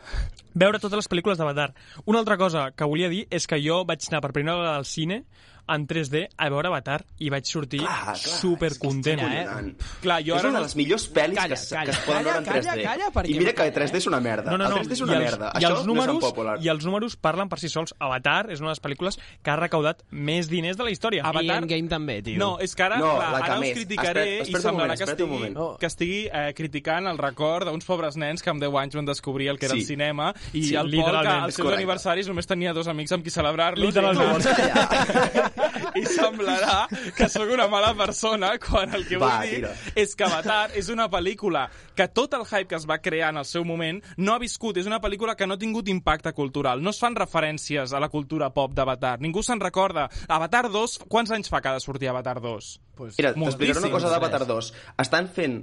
[0.55, 1.73] veure totes les pel·lícules d'Avatar.
[2.05, 4.87] Una altra cosa que volia dir és que jo vaig anar per primera vegada al
[4.87, 5.23] cine
[5.67, 9.19] en 3D a veure Avatar i vaig sortir Clar, clar, supercontent.
[9.19, 9.75] és que és Eh?
[10.01, 11.97] Clar, jo és ara una de les millors pel·lis Calla, que, es- calla, que es
[11.99, 12.65] poden calla, veure en 3D.
[12.69, 14.51] calla, calla, perquè I mira que m'agrada, 3D és una merda.
[14.51, 14.77] No, no, no.
[14.77, 15.51] El 3D és una I els, merda.
[15.55, 16.57] I Això els, números, no és popular.
[16.63, 17.95] I els números parlen per si sols.
[17.99, 21.23] Avatar és una de les pel·lícules que ha recaudat més diners de la història.
[21.23, 22.37] Avatar- I Endgame també, tio.
[22.37, 25.03] No, és que ara, No, clar, ara us criticaré Espera- i espera't un semblarà que
[25.03, 25.57] estigui, moment.
[25.79, 29.49] que estigui eh, criticant el record d'uns pobres nens que amb 10 anys van descobrir
[29.49, 29.81] el que era Sí.
[29.81, 33.23] el cinema i Sí, el Pol, que als seus aniversaris només tenia dos amics amb
[33.23, 33.85] qui celebrar-los.
[33.85, 34.45] Literalment.
[35.95, 39.73] I, semblarà que sóc una mala persona quan el que Va, vull dir tira.
[39.95, 43.39] és que Avatar és una pel·lícula que tot el hype que es va crear en
[43.41, 44.77] el seu moment no ha viscut.
[44.77, 46.81] És una pel·lícula que no ha tingut impacte cultural.
[46.83, 49.17] No es fan referències a la cultura pop d'Avatar.
[49.23, 50.09] Ningú se'n recorda.
[50.27, 52.69] Avatar 2, quants anys fa que ha de sortir Avatar 2?
[52.95, 54.47] Pues, Mira, t'explicaré una cosa d'Avatar res.
[54.47, 54.73] 2.
[55.03, 55.61] Estan fent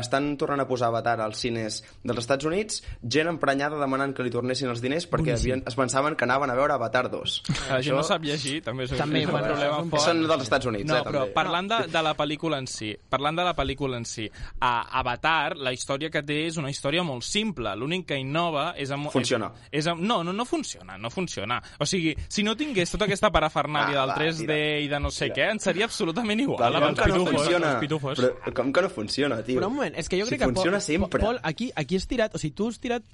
[0.00, 4.30] estan tornant a posar Avatar als cines dels Estats Units, gent emprenyada demanant que li
[4.32, 7.36] tornessin els diners perquè havien, es pensaven que anaven a veure Avatar 2.
[7.70, 10.02] La gent no sap llegir, també és També, és un bueno, problema és un fort.
[10.04, 11.34] Són dels Estats Units, No, eh, però també.
[11.34, 14.28] parlant de, de la pel·lícula en si, parlant de la pel·lícula en si,
[14.60, 17.74] a Avatar, la història que té és una història molt simple.
[17.76, 18.90] L'únic que innova és...
[18.94, 19.50] Amb, Funciona.
[19.70, 21.60] És, és amb, no, no, no funciona, no funciona.
[21.80, 24.56] O sigui, si no tingués tota aquesta parafernàlia Ah, del va, 3D tira.
[24.80, 25.34] i de no sé Tira.
[25.36, 26.60] què, ens seria absolutament igual.
[26.62, 27.70] Val, amb com els que no funciona?
[27.74, 28.18] els pitufos.
[28.20, 29.60] Però, com que no funciona, tio?
[29.60, 30.50] Però un moment, és que jo si crec que...
[30.50, 31.22] funciona Pol, sempre.
[31.22, 32.34] Pol, aquí, aquí has tirat...
[32.34, 33.04] O sigui, tu has tirat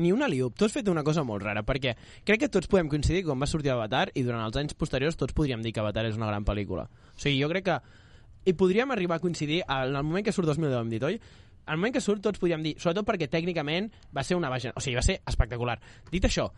[0.00, 0.56] ni una liup.
[0.56, 3.48] Tu has fet una cosa molt rara, perquè crec que tots podem coincidir quan va
[3.50, 6.46] sortir Avatar i durant els anys posteriors tots podríem dir que Avatar és una gran
[6.46, 6.86] pel·lícula.
[6.86, 7.78] O sigui, jo crec que...
[8.48, 11.20] I podríem arribar a coincidir en el moment que surt 2010, hem dit, oi?
[11.66, 14.72] Al moment que surt tots podríem dir, sobretot perquè tècnicament va ser una vaja...
[14.74, 15.76] O sigui, va ser espectacular.
[16.10, 16.48] Dit això,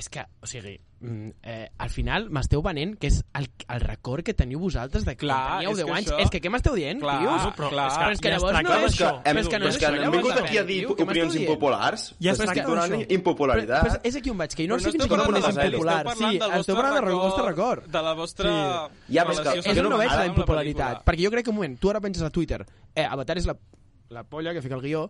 [0.00, 4.24] és que, o sigui, mm, eh, al final m'esteu venent que és el, el record
[4.24, 6.08] que teniu vosaltres de quan Clar, teníeu és 10 que anys.
[6.10, 7.42] això- És que què m'esteu dient, Clar, tios?
[7.44, 9.10] no, però però, és que que, és que ja es llavors no és això.
[9.24, 12.06] Hem, Però és que no però és que hem vingut aquí a dir opinions impopulars.
[12.18, 13.82] Ja es T'estic tracta donant impopularitat.
[13.84, 15.40] Però, però és aquí on vaig, que no Però sé fins tot on és de
[15.40, 16.16] la peli, impopular.
[16.16, 17.86] Sí, esteu parlant del vostre record.
[17.86, 18.50] De la vostra.
[19.08, 21.04] Ja, però és que- relació és que no no veig la impopularitat.
[21.04, 23.56] Perquè jo crec que un moment, tu ara penses a Twitter, eh, Avatar és la,
[24.10, 25.04] la polla que fica el guió,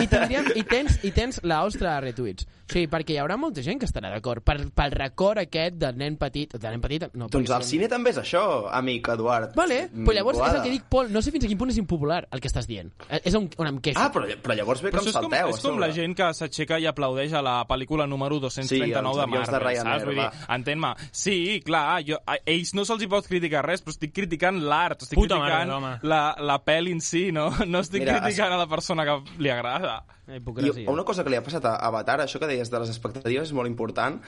[0.00, 2.46] i, tindríem, i, tens, i tens la ostra de retuits.
[2.70, 5.96] O sigui, perquè hi haurà molta gent que estarà d'acord per, pel record aquest del
[5.98, 8.42] nen petit, del nen petit, no, Doncs són- cine també és això,
[8.74, 9.54] amic Eduard.
[9.58, 11.70] Vale, Mm, però llavors és el que dic, Pol, no sé fins a quin punt
[11.70, 12.90] és impopular el que estàs dient.
[13.08, 13.98] Eh, És on, on em queixo.
[14.00, 15.48] Ah, però, però llavors ve que Però em això és com, salteu.
[15.54, 19.22] és com la gent que s'aixeca i aplaudeix a la pel·lícula número 239 Sí, de
[19.22, 20.04] avions de Marvel, Ryanair, saps?
[20.06, 20.92] Vull dir, entén-me.
[21.12, 25.02] Sí, clar, jo, a ells no se'ls hi pot criticar res, però estic criticant l'art,
[25.02, 27.50] estic Puta criticant mare, la, la pel·li en si, no?
[27.66, 30.00] No estic Mira, criticant a la persona que li agrada.
[30.26, 30.88] La I hipocresia.
[30.90, 33.54] una cosa que li ha passat a Avatar, això que deies de les expectatives és
[33.56, 34.18] molt important.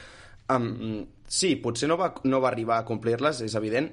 [0.53, 3.87] Um, sí, potser no va, no va arribar a complir-les, és evident,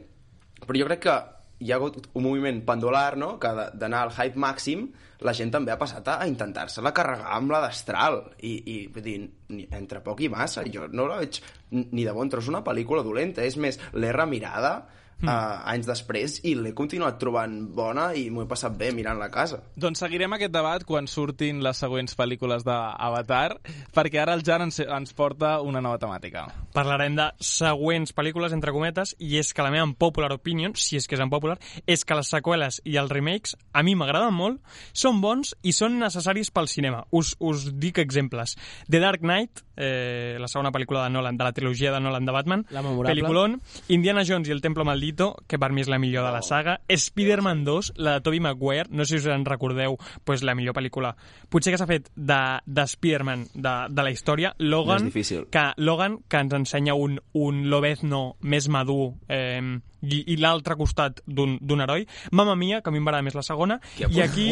[0.66, 1.18] però jo crec que
[1.60, 4.86] hi ha hagut un moviment pendular, no?, que d'anar al hype màxim,
[5.28, 8.22] la gent també ha passat a, a intentar-se-la carregar amb la destral.
[8.40, 9.18] I, i vull dir,
[9.52, 11.42] ni- entre poc i massa, jo no la veig
[11.76, 14.88] ni de bon tros una pel·lícula dolenta, és més, l'he remirada,
[15.22, 15.28] mm.
[15.28, 19.30] uh, anys després i l'he continuat trobant bona i m'ho he passat bé mirant la
[19.34, 19.62] casa.
[19.80, 23.60] Doncs seguirem aquest debat quan surtin les següents pel·lícules d'Avatar,
[23.96, 26.48] perquè ara el Jan ens, ens porta una nova temàtica.
[26.76, 31.08] Parlarem de següents pel·lícules, entre cometes, i és que la meva popular opinion, si és
[31.08, 34.62] que és en popular, és que les seqüeles i els remakes a mi m'agraden molt,
[34.94, 37.04] són bons i són necessaris pel cinema.
[37.16, 38.56] Us, us dic exemples.
[38.90, 42.36] The Dark Knight, eh, la segona pel·lícula de Nolan, de la trilogia de Nolan de
[42.36, 43.16] Batman, La memorable.
[43.16, 46.42] Peliculón, Indiana Jones i el Templo Maldito, que per mi és la millor de la
[46.46, 50.54] saga, Spider-Man 2, la de Tobey Maguire, no sé si us en recordeu, pues, la
[50.56, 51.16] millor pel·lícula.
[51.50, 55.48] Potser que s'ha fet de, de Spider-Man de, de la història, Logan, difícil.
[55.50, 61.22] que, Logan, que ens ensenya un, un Lobezno més madur eh, i, i l'altre costat
[61.26, 62.06] d'un d'un heroi.
[62.32, 64.50] Mamma Mia, que a mi m'agrada més la segona, i aquí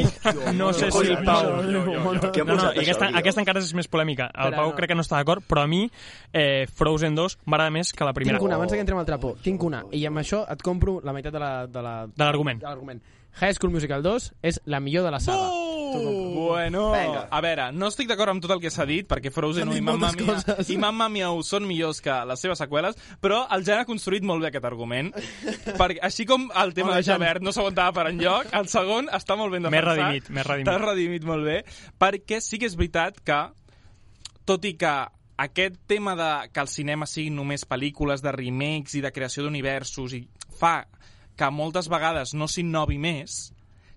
[0.55, 1.61] no sé si el Pau...
[1.67, 4.29] No, no, i aquesta, aquesta encara és més polèmica.
[4.33, 4.77] El Pau no.
[4.77, 5.85] crec que no està d'acord, però a mi
[6.31, 8.39] eh, Frozen 2 m'agrada més que la primera.
[8.39, 9.83] Tinc una, abans que entrem al trapo, tinc una.
[9.91, 11.53] I amb això et compro la meitat de la...
[11.67, 12.61] De la De l'argument.
[13.41, 15.49] High School Musical 2 és la millor de la saga.
[15.87, 17.27] Bueno, Vinga.
[17.31, 19.77] a veure, no estic d'acord amb tot el que s'ha dit, perquè Frozen S'han 1
[19.79, 20.35] i Mamma Mia,
[20.67, 24.25] i Mamma Mia 1 són millors que les seves seqüeles, però el Jan ha construït
[24.27, 25.13] molt bé aquest argument.
[25.79, 29.37] perquè, així com el tema bé, de Javert no s'aguantava per enlloc, el segon està
[29.39, 29.95] molt ben M'he defensat.
[30.03, 30.69] redimit, m'he redimit.
[30.71, 31.57] T'has redimit molt bé,
[32.03, 33.39] perquè sí que és veritat que,
[34.45, 34.93] tot i que
[35.47, 40.19] aquest tema de que el cinema siguin només pel·lícules de remakes i de creació d'universos
[40.19, 40.25] i
[40.59, 40.81] fa
[41.37, 43.37] que moltes vegades no s'innovi més,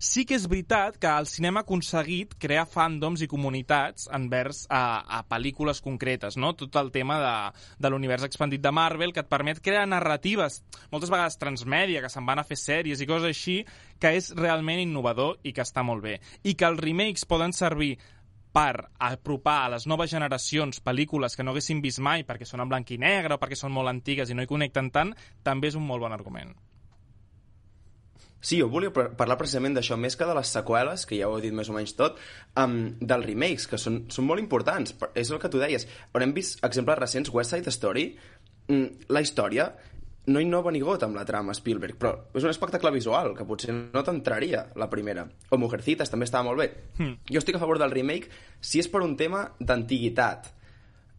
[0.00, 5.04] sí que és veritat que el cinema ha aconseguit crear fandoms i comunitats envers a,
[5.04, 6.54] a pel·lícules concretes, no?
[6.56, 7.34] Tot el tema de,
[7.84, 12.24] de l'univers expandit de Marvel que et permet crear narratives, moltes vegades transmèdia, que se'n
[12.24, 13.58] van a fer sèries i coses així,
[14.00, 16.16] que és realment innovador i que està molt bé.
[16.48, 17.98] I que els remakes poden servir
[18.56, 22.72] per apropar a les noves generacions pel·lícules que no haguessin vist mai perquè són en
[22.72, 25.12] blanc i negre o perquè són molt antigues i no hi connecten tant,
[25.44, 26.56] també és un molt bon argument.
[28.40, 31.36] Sí, jo volia par- parlar precisament d'això, més que de les seqüeles, que ja ho
[31.38, 32.16] he dit més o menys tot,
[32.56, 34.94] um, dels remakes, que són, són molt importants.
[35.14, 35.86] És el que tu deies.
[36.12, 38.16] Però hem vist exemples recents, West Side Story,
[38.68, 39.68] mm, la història
[40.26, 43.72] no innova ni got amb la trama Spielberg, però és un espectacle visual que potser
[43.72, 45.24] no t'entraria la primera.
[45.50, 46.68] O Mujercitas també estava molt bé.
[46.98, 47.16] Hmm.
[47.30, 48.28] Jo estic a favor del remake
[48.60, 50.52] si és per un tema d'antiguitat.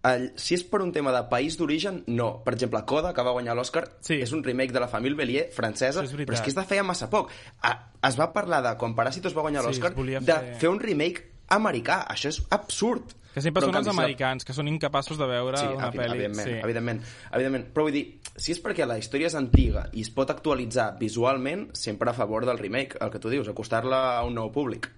[0.04, 2.42] El, si és per un tema de país d'origen, no.
[2.44, 4.16] Per exemple, Coda, que va guanyar l'Oscar, Sí.
[4.22, 6.84] és un remake de la família Bélier francesa, és però és que és de feia
[6.84, 7.30] massa poc.
[7.62, 10.70] A, es va parlar de, quan Paràsitos va guanyar Sí, l'Oscar, volia de fer- fer
[10.70, 12.08] un remake americà.
[12.08, 13.14] Això és absurd.
[13.34, 16.10] Que sempre són els americans, que són incapaços de veure Sí, una pel·li.
[16.12, 16.54] evidentment, sí.
[16.64, 17.68] evidentment, evidentment.
[17.74, 21.70] Però vull dir, si és perquè la història és antiga i es pot actualitzar visualment,
[21.74, 24.90] sempre a favor del remake, el que tu dius, acostar-la a un nou públic.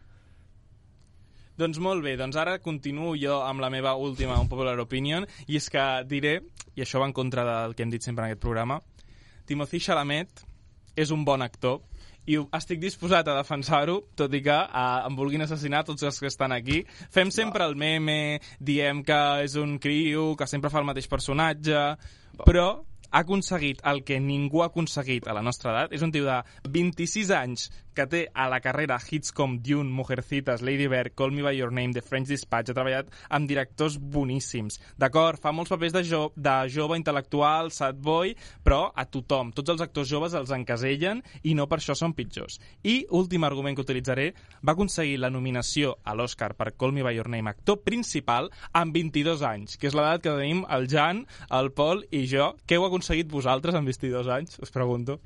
[1.57, 5.69] Doncs molt bé, doncs ara continuo jo amb la meva última unpopular opinion, i és
[5.69, 6.39] que diré,
[6.73, 8.79] i això va en contra del que hem dit sempre en aquest programa,
[9.45, 10.41] Timothy Chalamet
[10.97, 11.81] és un bon actor,
[12.25, 16.29] i estic disposat a defensar-ho, tot i que eh, em vulguin assassinar tots els que
[16.31, 16.79] estan aquí.
[17.11, 21.83] Fem sempre el meme, diem que és un criu, que sempre fa el mateix personatge,
[22.45, 22.67] però
[23.13, 25.93] ha aconseguit el que ningú ha aconseguit a la nostra edat.
[25.93, 26.39] És un tio de
[26.73, 31.43] 26 anys que té a la carrera hits com Dune, Mujercitas, Lady Bird, Call Me
[31.45, 34.79] By Your Name, The French Dispatch, ha treballat amb directors boníssims.
[34.99, 38.34] D'acord, fa molts papers de, jo, de jove intel·lectual, sad boy,
[38.65, 42.60] però a tothom, tots els actors joves els encasellen i no per això són pitjors.
[42.84, 44.29] I, últim argument que utilitzaré,
[44.65, 48.95] va aconseguir la nominació a l'Oscar per Call Me By Your Name, actor principal, amb
[48.95, 52.53] 22 anys, que és l'edat que tenim el Jan, el Pol i jo.
[52.67, 54.60] Què heu aconseguit vosaltres amb 22 anys?
[54.63, 55.19] Us pregunto.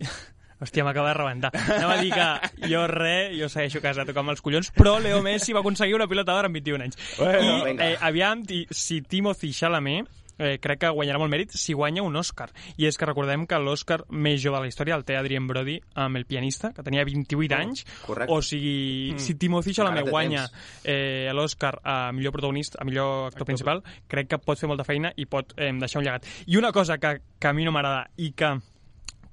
[0.64, 1.52] Hòstia, m'acaba de rebentar.
[1.76, 5.56] Anava a dir que jo res, jo segueixo casat tocant els collons, però Leo Messi
[5.56, 7.00] va aconseguir una pilota d'or amb 21 anys.
[7.20, 12.02] Bueno, I, eh, aviam, si Timothy Chalamet eh, crec que guanyarà molt mèrit si guanya
[12.02, 12.50] un Òscar.
[12.78, 15.78] I és que recordem que l'Òscar més jove de la història el té Adrien Brody
[16.00, 17.84] amb El pianista, que tenia 28 anys.
[18.06, 18.32] correcte.
[18.32, 20.46] O sigui, si Timothy Chalamet guanya
[20.82, 25.12] eh, l'Òscar a millor protagonista, a millor actor principal, crec que pot fer molta feina
[25.16, 26.26] i pot eh, deixar un llegat.
[26.46, 28.56] I una cosa que, que a mi no m'agrada i que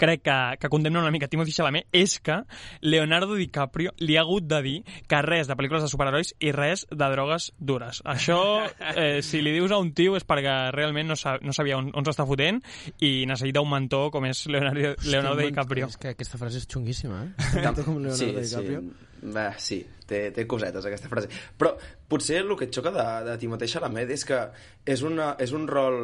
[0.01, 2.39] crec que, que condemna una mica Timothy Chalamet és que
[2.81, 4.75] Leonardo DiCaprio li ha hagut de dir
[5.09, 8.01] que res de pel·lícules de superherois i res de drogues dures.
[8.09, 8.41] Això,
[8.95, 11.91] eh, si li dius a un tio és perquè realment no, sa no sabia on,
[11.93, 12.61] on s'està fotent
[13.05, 15.93] i necessita un mentor com és Leonardo, Leonardo Hòstia, DiCaprio.
[15.93, 17.47] És que aquesta frase és xunguíssima, eh?
[17.67, 18.83] Tanto com Leonardo sí, DiCaprio.
[18.83, 21.29] Sí, Va, sí té, té cosetes aquesta frase.
[21.57, 21.75] Però
[22.09, 24.39] potser el que et xoca de, de Timothée Chalamet és que
[24.85, 26.01] és, una, és un rol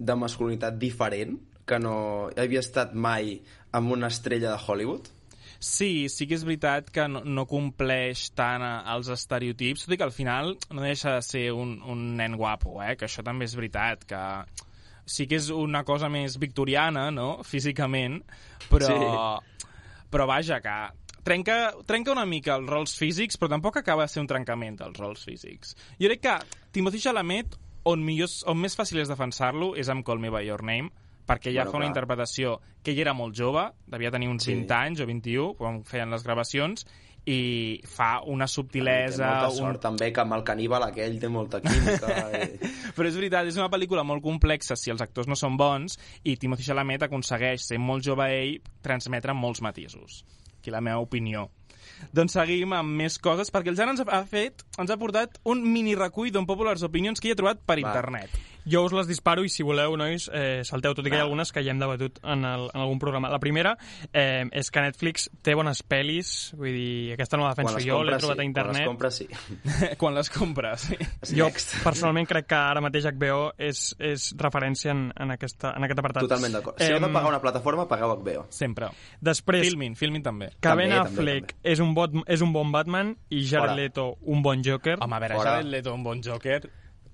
[0.00, 1.36] de masculinitat diferent
[1.70, 1.94] que no
[2.34, 3.38] havia estat mai
[3.76, 5.08] amb una estrella de Hollywood.
[5.60, 9.98] Sí, sí que és veritat que no, no compleix tant eh, els estereotips, tot i
[10.00, 12.94] que al final no deixa de ser un, un nen guapo, eh?
[12.96, 14.22] que això també és veritat, que
[15.04, 18.22] sí que és una cosa més victoriana, no?, físicament,
[18.70, 18.96] però,
[20.08, 20.76] però vaja, que
[21.28, 24.96] trenca, trenca una mica els rols físics, però tampoc acaba de ser un trencament dels
[24.96, 25.76] rols físics.
[26.00, 26.38] Jo crec que
[26.72, 27.58] Timothy Chalamet,
[27.90, 30.88] on, millor, on més fàcil és defensar-lo, és amb Call Me By Your Name,
[31.30, 31.92] perquè ja Bueno, fa una clar.
[31.94, 34.56] interpretació que ell era molt jove, devia tenir uns Sí.
[34.56, 36.84] 20 anys o 21, quan feien les gravacions,
[37.28, 39.26] i fa una Té subtilesa...
[39.28, 42.08] molta un sort també que amb el caníbal aquell té molta química.
[42.32, 42.70] i...
[42.96, 46.36] però és veritat, és una pel·lícula molt complexa si els actors no són bons i
[46.40, 50.24] Timothy Chalamet aconsegueix, ser molt jove ell, transmetre molts matisos.
[50.58, 51.50] Aquí la meva opinió.
[52.16, 55.60] Doncs seguim amb més coses, perquè el Jan ens ha fet, ens ha portat un
[55.70, 57.88] mini recull d'Unpopulars Opinions que hi he trobat per Va.
[57.90, 58.30] internet.
[58.68, 61.26] Jo us les disparo i si voleu, nois, eh, salteu, tot i que hi ha
[61.26, 63.30] algunes que ja hem debatut en, el, en algun programa.
[63.32, 63.76] La primera
[64.12, 68.18] eh, és que Netflix té bones pel·lis, vull dir, aquesta no la defenso jo, l'he
[68.20, 68.44] trobat sí.
[68.44, 68.86] a internet.
[68.90, 69.96] Quan les compres, sí.
[70.00, 70.88] Quan les compres.
[71.22, 71.36] Sí.
[71.38, 71.50] Jo
[71.84, 76.28] personalment crec que ara mateix HBO és, és referència en, en, aquesta, en aquest apartat.
[76.28, 76.80] Totalment d'acord.
[76.80, 78.46] Si heu de pagar una plataforma, pagueu HBO.
[78.54, 78.90] Sempre.
[79.20, 80.50] Després, Filmin, filmin també.
[80.56, 81.72] que També, Ben també, Affleck també.
[81.74, 83.78] és un, bot, és un bon Batman i Jared Fora.
[83.78, 84.98] Leto un bon Joker.
[85.00, 85.56] Home, a veure, Fora.
[85.56, 86.60] Jared Leto, un bon Joker...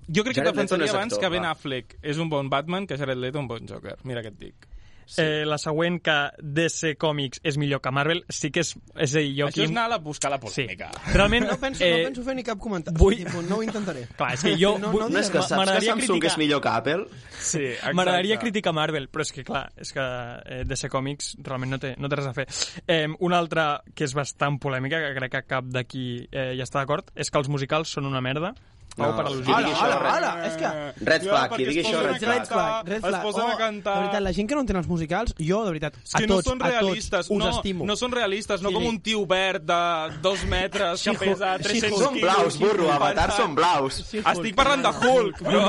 [0.07, 1.51] Jo crec que Jared Leto defensaria no és abans actor, que Ben va.
[1.51, 3.97] Affleck és un bon Batman que Jared Leto un bon Joker.
[4.03, 4.67] Mira què et dic.
[5.07, 5.21] Sí.
[5.23, 8.73] Eh, la següent, que DC Comics és millor que Marvel, sí que és...
[8.99, 9.71] És a dir, jo Això és aquí...
[9.71, 10.65] anar a buscar la Sí.
[10.65, 10.89] polèmica.
[11.13, 12.97] Realment, No penso, eh, no penso fer ni cap comentari.
[12.99, 14.03] vull- Tipus, no ho intentaré.
[14.19, 14.73] Clar, és que jo...
[14.83, 17.05] No, vull- no No és que saps que Samsung criticar- és millor que Apple?
[17.39, 17.93] Sí, exacte.
[17.95, 21.95] M'agradaria criticar Marvel, però és que, clar, és que eh, DC Comics realment no té,
[21.97, 22.47] no té res a fer.
[22.85, 26.83] Eh, una altra que és bastant polèmica, que crec que cap d'aquí eh, ja està
[26.83, 28.51] d'acord, és que els musicals són una merda.
[28.97, 29.53] No, per al·lusió.
[29.53, 30.69] hola, red- hola, és que...
[31.05, 32.47] Red flag, qui digui això, red Red flag.
[32.47, 33.13] flag, red flag.
[33.13, 33.93] Es posen Oh, a cantar...
[33.93, 36.37] De veritat, la gent que no entén els musicals, jo, de veritat, a tots, no
[36.41, 37.85] són a realistes, tots, us no, estimo.
[37.85, 39.79] no són realistes, no Sí, com un tio verd de
[40.25, 42.03] dos metres que pesa 300 She-Hulk.
[42.07, 44.01] Són blaus, burro, Avatar són blaus.
[44.09, 45.63] Sí, Estic parlant de Hulk, però.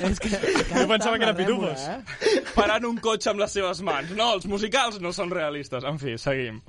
[0.10, 1.84] És que, Jo pensava que era pitufos.
[1.92, 2.42] Eh?
[2.56, 4.10] Parant un cotxe amb les seves mans.
[4.16, 5.84] No, els musicals no són realistes.
[5.84, 6.62] En fi, seguim.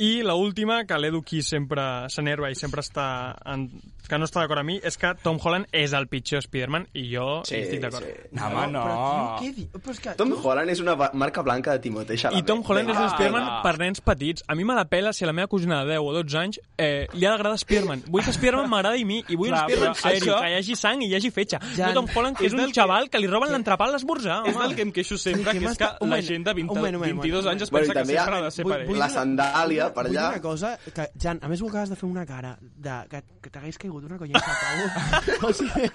[0.00, 3.36] I la última, que l'Edu qui sempre s'enerva i sempre està...
[3.52, 3.66] En,
[4.10, 7.04] que no està d'acord amb mi, és que Tom Holland és el pitjor Spider-Man i
[7.12, 8.02] jo Sí, hi estic d'acord.
[8.08, 8.30] sí.
[8.34, 8.80] No, home, no.
[8.82, 9.66] Però, tio, què di...
[9.76, 12.42] Però és que, Tom tu- Holland és una marca blanca de Timothée Chalamet.
[12.42, 13.60] I Tom Holland és un Ah, Spiderman va.
[13.62, 14.42] per nens petits.
[14.50, 16.58] A mi me la pela si a la meva cosina de 10 o 12 anys
[16.76, 18.02] eh, li ha d'agradar Spiderman.
[18.08, 20.76] Vull que Spiderman m'agradi a mi i vull Clar, un Spiderman això- que hi hagi
[20.82, 21.60] sang i hi hagi fetge.
[21.76, 23.86] Jan, no Tom Holland, que és és un del que- xaval que li roben l'entrepà
[23.86, 24.40] a l'esmorzar.
[24.50, 26.78] És del que em queixo sempre, que que és que la gent de 20, un
[26.80, 28.86] moment, un moment, 22 un anys es pensa que sempre ha de ser vull- per
[28.90, 29.04] vull ell.
[29.06, 30.28] La sandàlia, per Vull allà.
[30.34, 33.50] una cosa, que, Jan, a més ho acabes de fer una cara de, que, que
[33.50, 35.48] t'hagués caigut una collonça a Pau.
[35.48, 35.88] o sigui,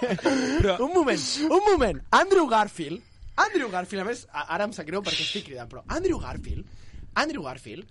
[0.62, 2.02] Però- un moment, un moment.
[2.12, 3.02] Andrew Garfield,
[3.36, 6.66] Andrew Garfield, a més, ara em sap greu perquè estic cridant, però Andrew Garfield,
[7.16, 7.88] Andrew Garfield,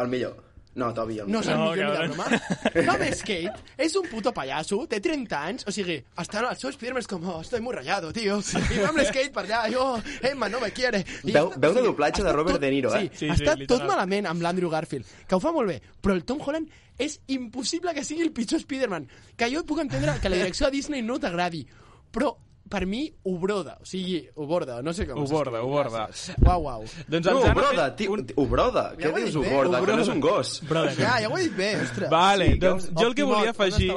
[0.00, 0.36] El millor.
[0.72, 2.16] No, Toby, no és el No, millor ni de cabrón.
[2.16, 2.92] broma.
[2.92, 7.02] Thomas Kate és un puto pallasso, té 30 anys, o sigui, està el seu Spiderman
[7.02, 8.38] és com, oh, estoy muy rayado, tío.
[8.38, 9.88] I va amb l'skate per allà, jo,
[10.22, 11.04] Emma no me quiere.
[11.24, 13.00] I Veu- veu de doblatge de està Robert tot- De Niro, eh?
[13.00, 13.66] Sí, Sí, sí, sí, està literal.
[13.66, 17.18] tot malament amb l'Andrew Garfield, que ho fa molt bé, però el Tom Holland és
[17.26, 19.08] impossible que sigui el pitjor Spider-Man.
[19.36, 21.66] Que jo puc entendre que la direcció de Disney no t'agradi,
[22.12, 22.36] però
[22.70, 26.04] per mi ho broda, o sigui, ho borda, no sé com Ho borda, ho borda.
[26.46, 26.84] Uau, uau.
[27.10, 28.84] Doncs No, han Ubroda, fet tio, un- Ubroda.
[28.98, 29.80] Ja Què dius Ubroda?
[29.84, 30.52] Que no és un gos.
[30.68, 30.94] Brother.
[30.96, 32.08] Ja, ja ho he dit bé, ostres.
[32.10, 33.90] Vale, Sí, doncs jo el que volia afegir...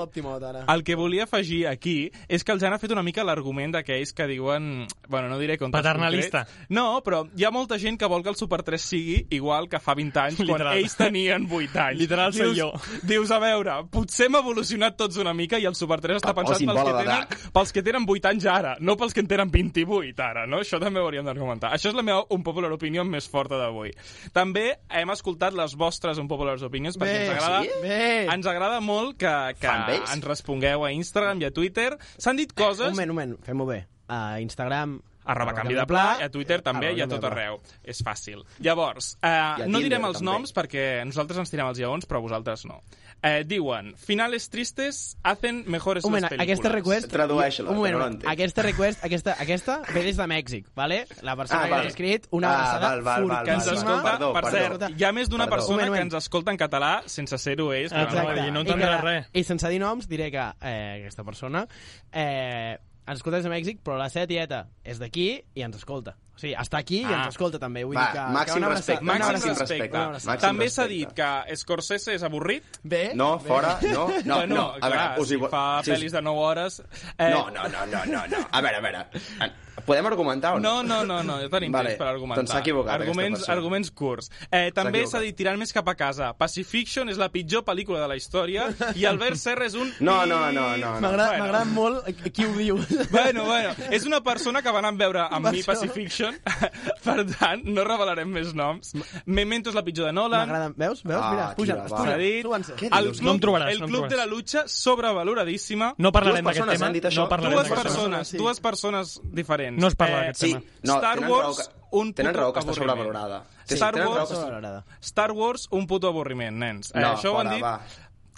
[0.67, 4.13] El que volia afegir aquí és que el Jan ha fet una mica l'argument d'aquells
[4.17, 4.87] que diuen...
[5.07, 6.45] Bueno, no diré contra Paternalista.
[6.69, 9.79] No, però hi ha molta gent que vol que el Super 3 sigui igual que
[9.79, 10.77] fa 20 anys, quan Literal.
[10.81, 11.99] ells tenien 8 anys.
[11.99, 12.97] Literal soy dius, jo.
[13.03, 16.39] Dius, a veure, potser hem evolucionat tots una mica i el Super 3 està Que
[16.41, 19.29] pensat posin pels que, tenen, pels que tenen 8 anys ara, no pels que en
[19.29, 20.61] tenen 28 ara, no?
[20.63, 21.71] Això també ho hauríem d'argumentar.
[21.75, 23.93] Això és la meva unpopular opinion més forta d'avui.
[24.35, 27.79] També hem escoltat les vostres unpopular opinions perquè Bé, ens agrada, sí?
[27.83, 28.01] Bé.
[28.33, 30.13] ens agrada molt que, que Fanbase?
[30.15, 31.91] ens respongueu a Instagram i a Twitter.
[32.17, 32.89] S'han dit coses...
[32.91, 33.81] Un moment, un moment, fem-ho bé.
[34.07, 34.99] A Instagram...
[35.23, 37.61] Arroba canvi de pla, i a Twitter també i a tot arreu.
[37.87, 38.41] És fàcil.
[38.59, 40.27] Llavors, eh, no direm els també.
[40.27, 42.81] noms perquè nosaltres ens tirem els lleons, però vosaltres no.
[43.25, 46.49] Eh, diuen, finales tristes hacen mejores Un moment, les películas.
[46.59, 47.07] aquesta request...
[47.09, 48.15] Tradueix-la, Un moment, que no moment.
[48.17, 48.31] l'entenc.
[48.33, 51.07] aquesta request, aquesta, aquesta ve des de Mèxic, vale?
[51.21, 51.83] La persona Ah, que val.
[51.85, 54.57] l'ha escrit, una Ah, abraçada val, val, val, que ens val, escolta, Perdó, per perdó.
[54.57, 56.13] cert, hi ha més d'una persona moment, que moment.
[56.13, 57.93] ens escolta en català sense ser-ho ells.
[57.93, 58.41] però Exacte.
[58.41, 59.29] no, no entendrà res.
[59.31, 61.65] I sense dir noms diré que eh, aquesta persona
[62.11, 62.77] eh,
[63.07, 66.15] ens escolta des de Mèxic, però la seva tieta és d'aquí i ens escolta.
[66.35, 67.25] O sigui, està aquí i Ah.
[67.25, 67.83] ens escolta també.
[67.83, 69.97] Vull Va, dir que, màxim que una respecte, Màxim Màxim abraçada- respecte.
[69.97, 70.09] una.
[70.13, 71.13] Màxim També s'ha respecte.
[71.13, 72.63] dit que Scorsese és avorrit.
[72.83, 73.47] Bé, No, bé.
[73.47, 74.69] fora, no, no, bueno, no.
[74.73, 76.79] A clar, veure, us hi si fa si us- pel·lis de 9 hores...
[77.19, 78.47] Eh, No, no, no, no, no, no.
[78.51, 79.05] A veure, a veure.
[79.85, 80.81] Podem argumentar o no?
[80.83, 82.41] No, no, no, no, ja tenim Vale, temps per argumentar.
[82.41, 84.29] doncs s'ha equivocat arguments, arguments curts.
[84.51, 86.31] Eh, també s'ha dit tirant més cap a casa.
[86.37, 89.91] Pacifiction és la pitjor pel·lícula de la història i Albert Serra és un...
[89.99, 90.99] No, no, no, no, no.
[91.01, 91.43] M'agrada Bueno.
[91.43, 92.77] m'agrada molt qui ho diu.
[93.11, 95.63] Bueno, bueno, és una persona que va anar a veure amb mi.
[95.63, 96.35] Pacifiction,
[97.05, 98.93] per tant, no revelarem més noms.
[99.25, 100.47] Memento és la pitjor de Nolan.
[100.47, 100.71] M'agrada.
[100.77, 101.03] Veus?
[101.03, 101.21] Veus?
[101.23, 101.87] Ah, Mira, puja, va.
[101.87, 102.11] puja.
[102.11, 104.29] S'ha dit, el club, No em trobaràs, el no em club de la trobaràs.
[104.33, 105.93] lucha sobrevaloradíssima.
[105.97, 106.91] No parlarem d'aquest tema.
[107.15, 109.72] No parlarem Dues persones, dues persones diferents.
[109.77, 110.65] No es parla d'aquest Sí, tema.
[110.83, 113.43] no, Star Wars, raó que, un tenen raó que està sobrevalorada.
[113.65, 114.29] Sí, Star Wars-.
[114.29, 114.85] Sobrevalorada.
[115.01, 116.91] Star Wars, un puto avorriment, nens.
[116.95, 117.63] Eh, No, això ho han fora, dit...
[117.63, 117.81] va.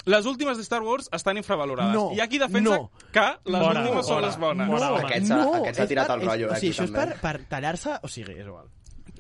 [0.05, 1.91] Les últimes de Star Wars estan infravalorades.
[1.95, 2.91] No, Hi ha qui defensa no.
[3.11, 4.27] que les Fora, últimes són fora.
[4.27, 4.67] les bones.
[4.69, 4.77] No.
[4.77, 4.95] No.
[4.97, 6.83] Aquest s'ha- aquest s'ha és tirat per- el rotllo, és, eh, O sigui, aquí això
[6.83, 7.95] és per, per tallar-se...
[8.03, 8.67] O sigui, és igual.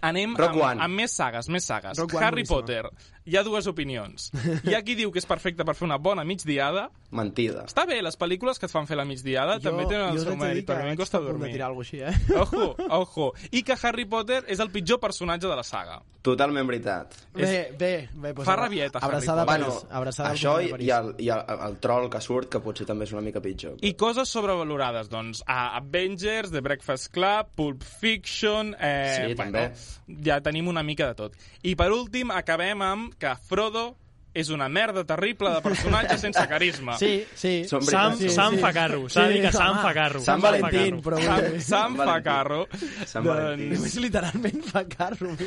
[0.01, 0.83] Anem Rock amb, One.
[0.83, 1.97] amb més sagues, més sagues.
[1.97, 2.43] Rock Harry.
[2.45, 2.83] Potter.
[3.25, 4.27] Hi ha dues opinions.
[4.69, 6.89] Hi ha qui diu que és perfecte per fer una bona migdiada.
[7.15, 7.63] Mentida.
[7.65, 10.35] Està bé, les pel·lícules que et fan fer la migdiada també tenen el jo seu
[10.37, 11.51] mèrit, però a mi em costa dormir.
[11.53, 12.35] tirar alguna cosa així, eh?
[12.41, 13.29] Ojo, ojo.
[13.51, 16.01] I que Harry Potter és el pitjor personatge de la saga.
[16.25, 17.13] Totalment veritat.
[17.35, 18.31] Bé, bé, bé.
[18.33, 19.61] Doncs, Fa rabieta, Harry abraçada a Potter.
[19.69, 22.85] Bueno, abraçada al això i, i, el, i el, el troll que surt, que potser
[22.89, 23.77] també és una mica pitjor.
[23.85, 28.75] I coses sobrevalorades, doncs, a Avengers, The Breakfast Club, Pulp Fiction...
[28.77, 30.21] Eh, Sí, bueno, també.
[30.25, 31.37] Ja tenim una mica de tot.
[31.63, 33.95] I per últim, acabem amb que Frodo
[34.35, 36.97] és una merda terrible de personatge sense carisma.
[36.99, 37.53] Sí, sí.
[37.69, 38.35] Són Sam, veritats.
[38.35, 39.05] Sam fa carro.
[39.07, 39.81] S'ha de dir que Sam home.
[39.85, 40.19] fa carro.
[40.25, 41.01] Sam fa Valentín, carro.
[41.05, 41.21] però...
[41.23, 42.23] Sam, Sam fa Valentín.
[42.27, 42.59] carro.
[43.07, 43.69] Sant Doncs- Valentí.
[43.77, 45.31] Només literalment fa carro.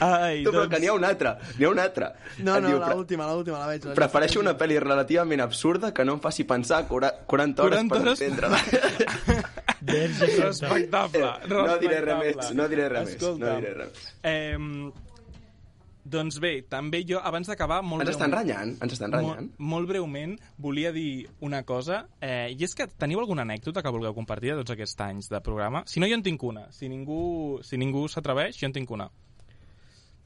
[0.00, 0.70] Ai, Tu, però doncs...
[0.74, 2.12] que n'hi ha un altre, n'hi ha un altre.
[2.38, 3.84] No, no, l'última, l'última, la veig.
[3.90, 3.94] la.
[3.98, 8.20] Prefereixo una pel·li relativament absurda que no em faci pensar 40 hores 40 per hores-
[8.22, 8.60] entendre-la.
[9.86, 10.68] Verge santa.
[10.74, 11.32] Respectable.
[11.48, 12.36] no diré res respectable.
[12.36, 14.14] més, no diré res més, Escolta'm, no diré res més.
[14.22, 14.92] Eh,
[16.06, 19.40] doncs bé, també jo, abans d'acabar, molt Ens estan breument- renyant, ens estan renyant.
[19.48, 23.90] Molt, molt breument, volia dir una cosa, eh, i és que teniu alguna anècdota que
[23.90, 25.82] vulgueu compartir de tots aquests anys de programa?
[25.86, 26.68] Si no, jo en tinc una.
[26.70, 29.10] Si ningú, si ningú s'atreveix, jo en tinc una.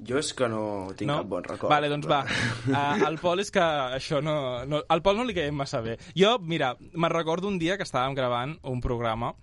[0.09, 0.63] Jo és que no
[0.97, 1.21] tinc no?
[1.21, 1.71] cap bon record.
[1.73, 2.23] Vale, doncs va.
[2.71, 3.65] Uh, el Pol és que
[4.01, 4.35] això no,
[4.69, 4.83] no...
[4.89, 5.99] Al Pol no li caiem massa bé.
[6.17, 9.35] Jo, mira, me'n recordo un dia que estàvem gravant un programa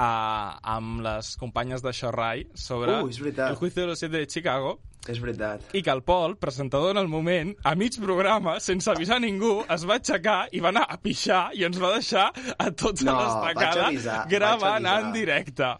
[0.00, 4.80] uh, amb les companyes de Xorrai sobre Uh, el juicio de los siete de Chicago
[5.08, 5.62] És veritat.
[5.72, 9.86] i que el Pol, presentador en el moment, a mig programa, sense avisar ningú, es
[9.88, 13.86] va aixecar i va anar a pixar i ens va deixar a tota No, l'estacada
[13.86, 15.72] vaig avisar, gravant en directe.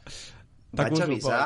[0.72, 1.44] Vaig avisar...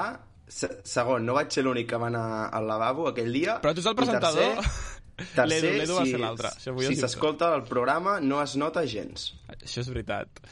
[0.55, 3.57] Se segon, no vaig ser l'únic que va anar al lavabo aquell dia.
[3.65, 4.61] Però tu ets el I presentador.
[4.61, 8.39] Tercer, tercer L'Edu, l'Edu va si, ser l'altre, això vull si s'escolta el programa no
[8.43, 9.33] es nota gens.
[9.51, 10.45] Això és veritat.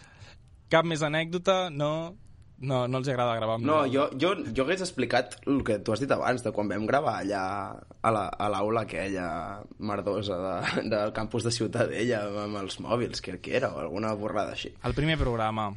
[0.72, 1.92] Cap més anècdota, no...
[2.62, 5.90] No, no els agrada gravar amb No, jo, jo, jo hagués explicat el que tu
[5.90, 7.40] has dit abans, de quan vam gravar allà
[8.06, 9.24] a la- a l'aula aquella
[9.82, 14.54] merdosa de, del campus de Ciutadella amb els mòbils, que, que era, o alguna borrada
[14.54, 14.70] així.
[14.86, 15.72] El primer programa.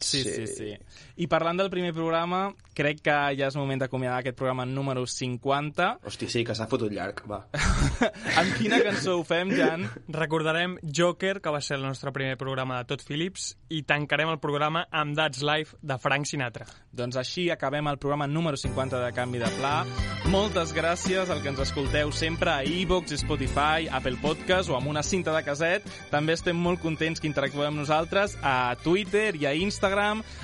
[0.00, 0.54] Sí, sí, Sí.
[0.54, 0.76] sí,
[1.16, 5.98] I parlant del primer programa, crec que ja és moment d'acomiadar aquest programa número 50.
[6.06, 7.40] Hòstia, sí, que s'ha fotut llarg, va.
[8.38, 9.88] amb quina cançó ho fem, Jan?
[10.14, 14.38] Recordarem Joker, que va ser el nostre primer programa de Tot Phillips, i tancarem el
[14.38, 16.68] programa amb That's Life de Frank Sinatra.
[16.92, 19.74] Doncs així acabem el programa número 50 de Canvi de Pla.
[20.30, 25.02] Moltes gràcies al que ens escolteu sempre a iVox, Spotify, Apple Podcast o amb una
[25.02, 25.82] cinta de caset.
[26.12, 29.87] També estem molt contents que interactueu amb nosaltres a Twitter i a Instagram.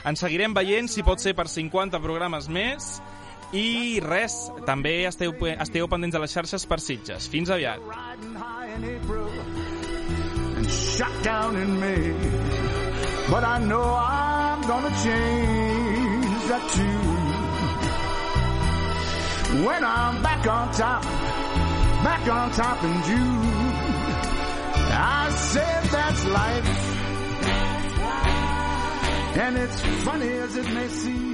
[0.04, 3.00] Ens seguirem veient, si pot ser per 50 programes més.
[3.54, 7.28] I res, també esteu, esteu pendents de les xarxes per Sitges.
[7.30, 7.80] Fins aviat.
[10.96, 12.12] shot down in May.
[13.30, 17.24] But I know I'm gonna change that tune.
[19.64, 21.02] When I'm back on top,
[22.04, 23.72] back on top in June,
[24.92, 26.94] I said that's life.
[29.36, 31.33] And it's funny as it may seem,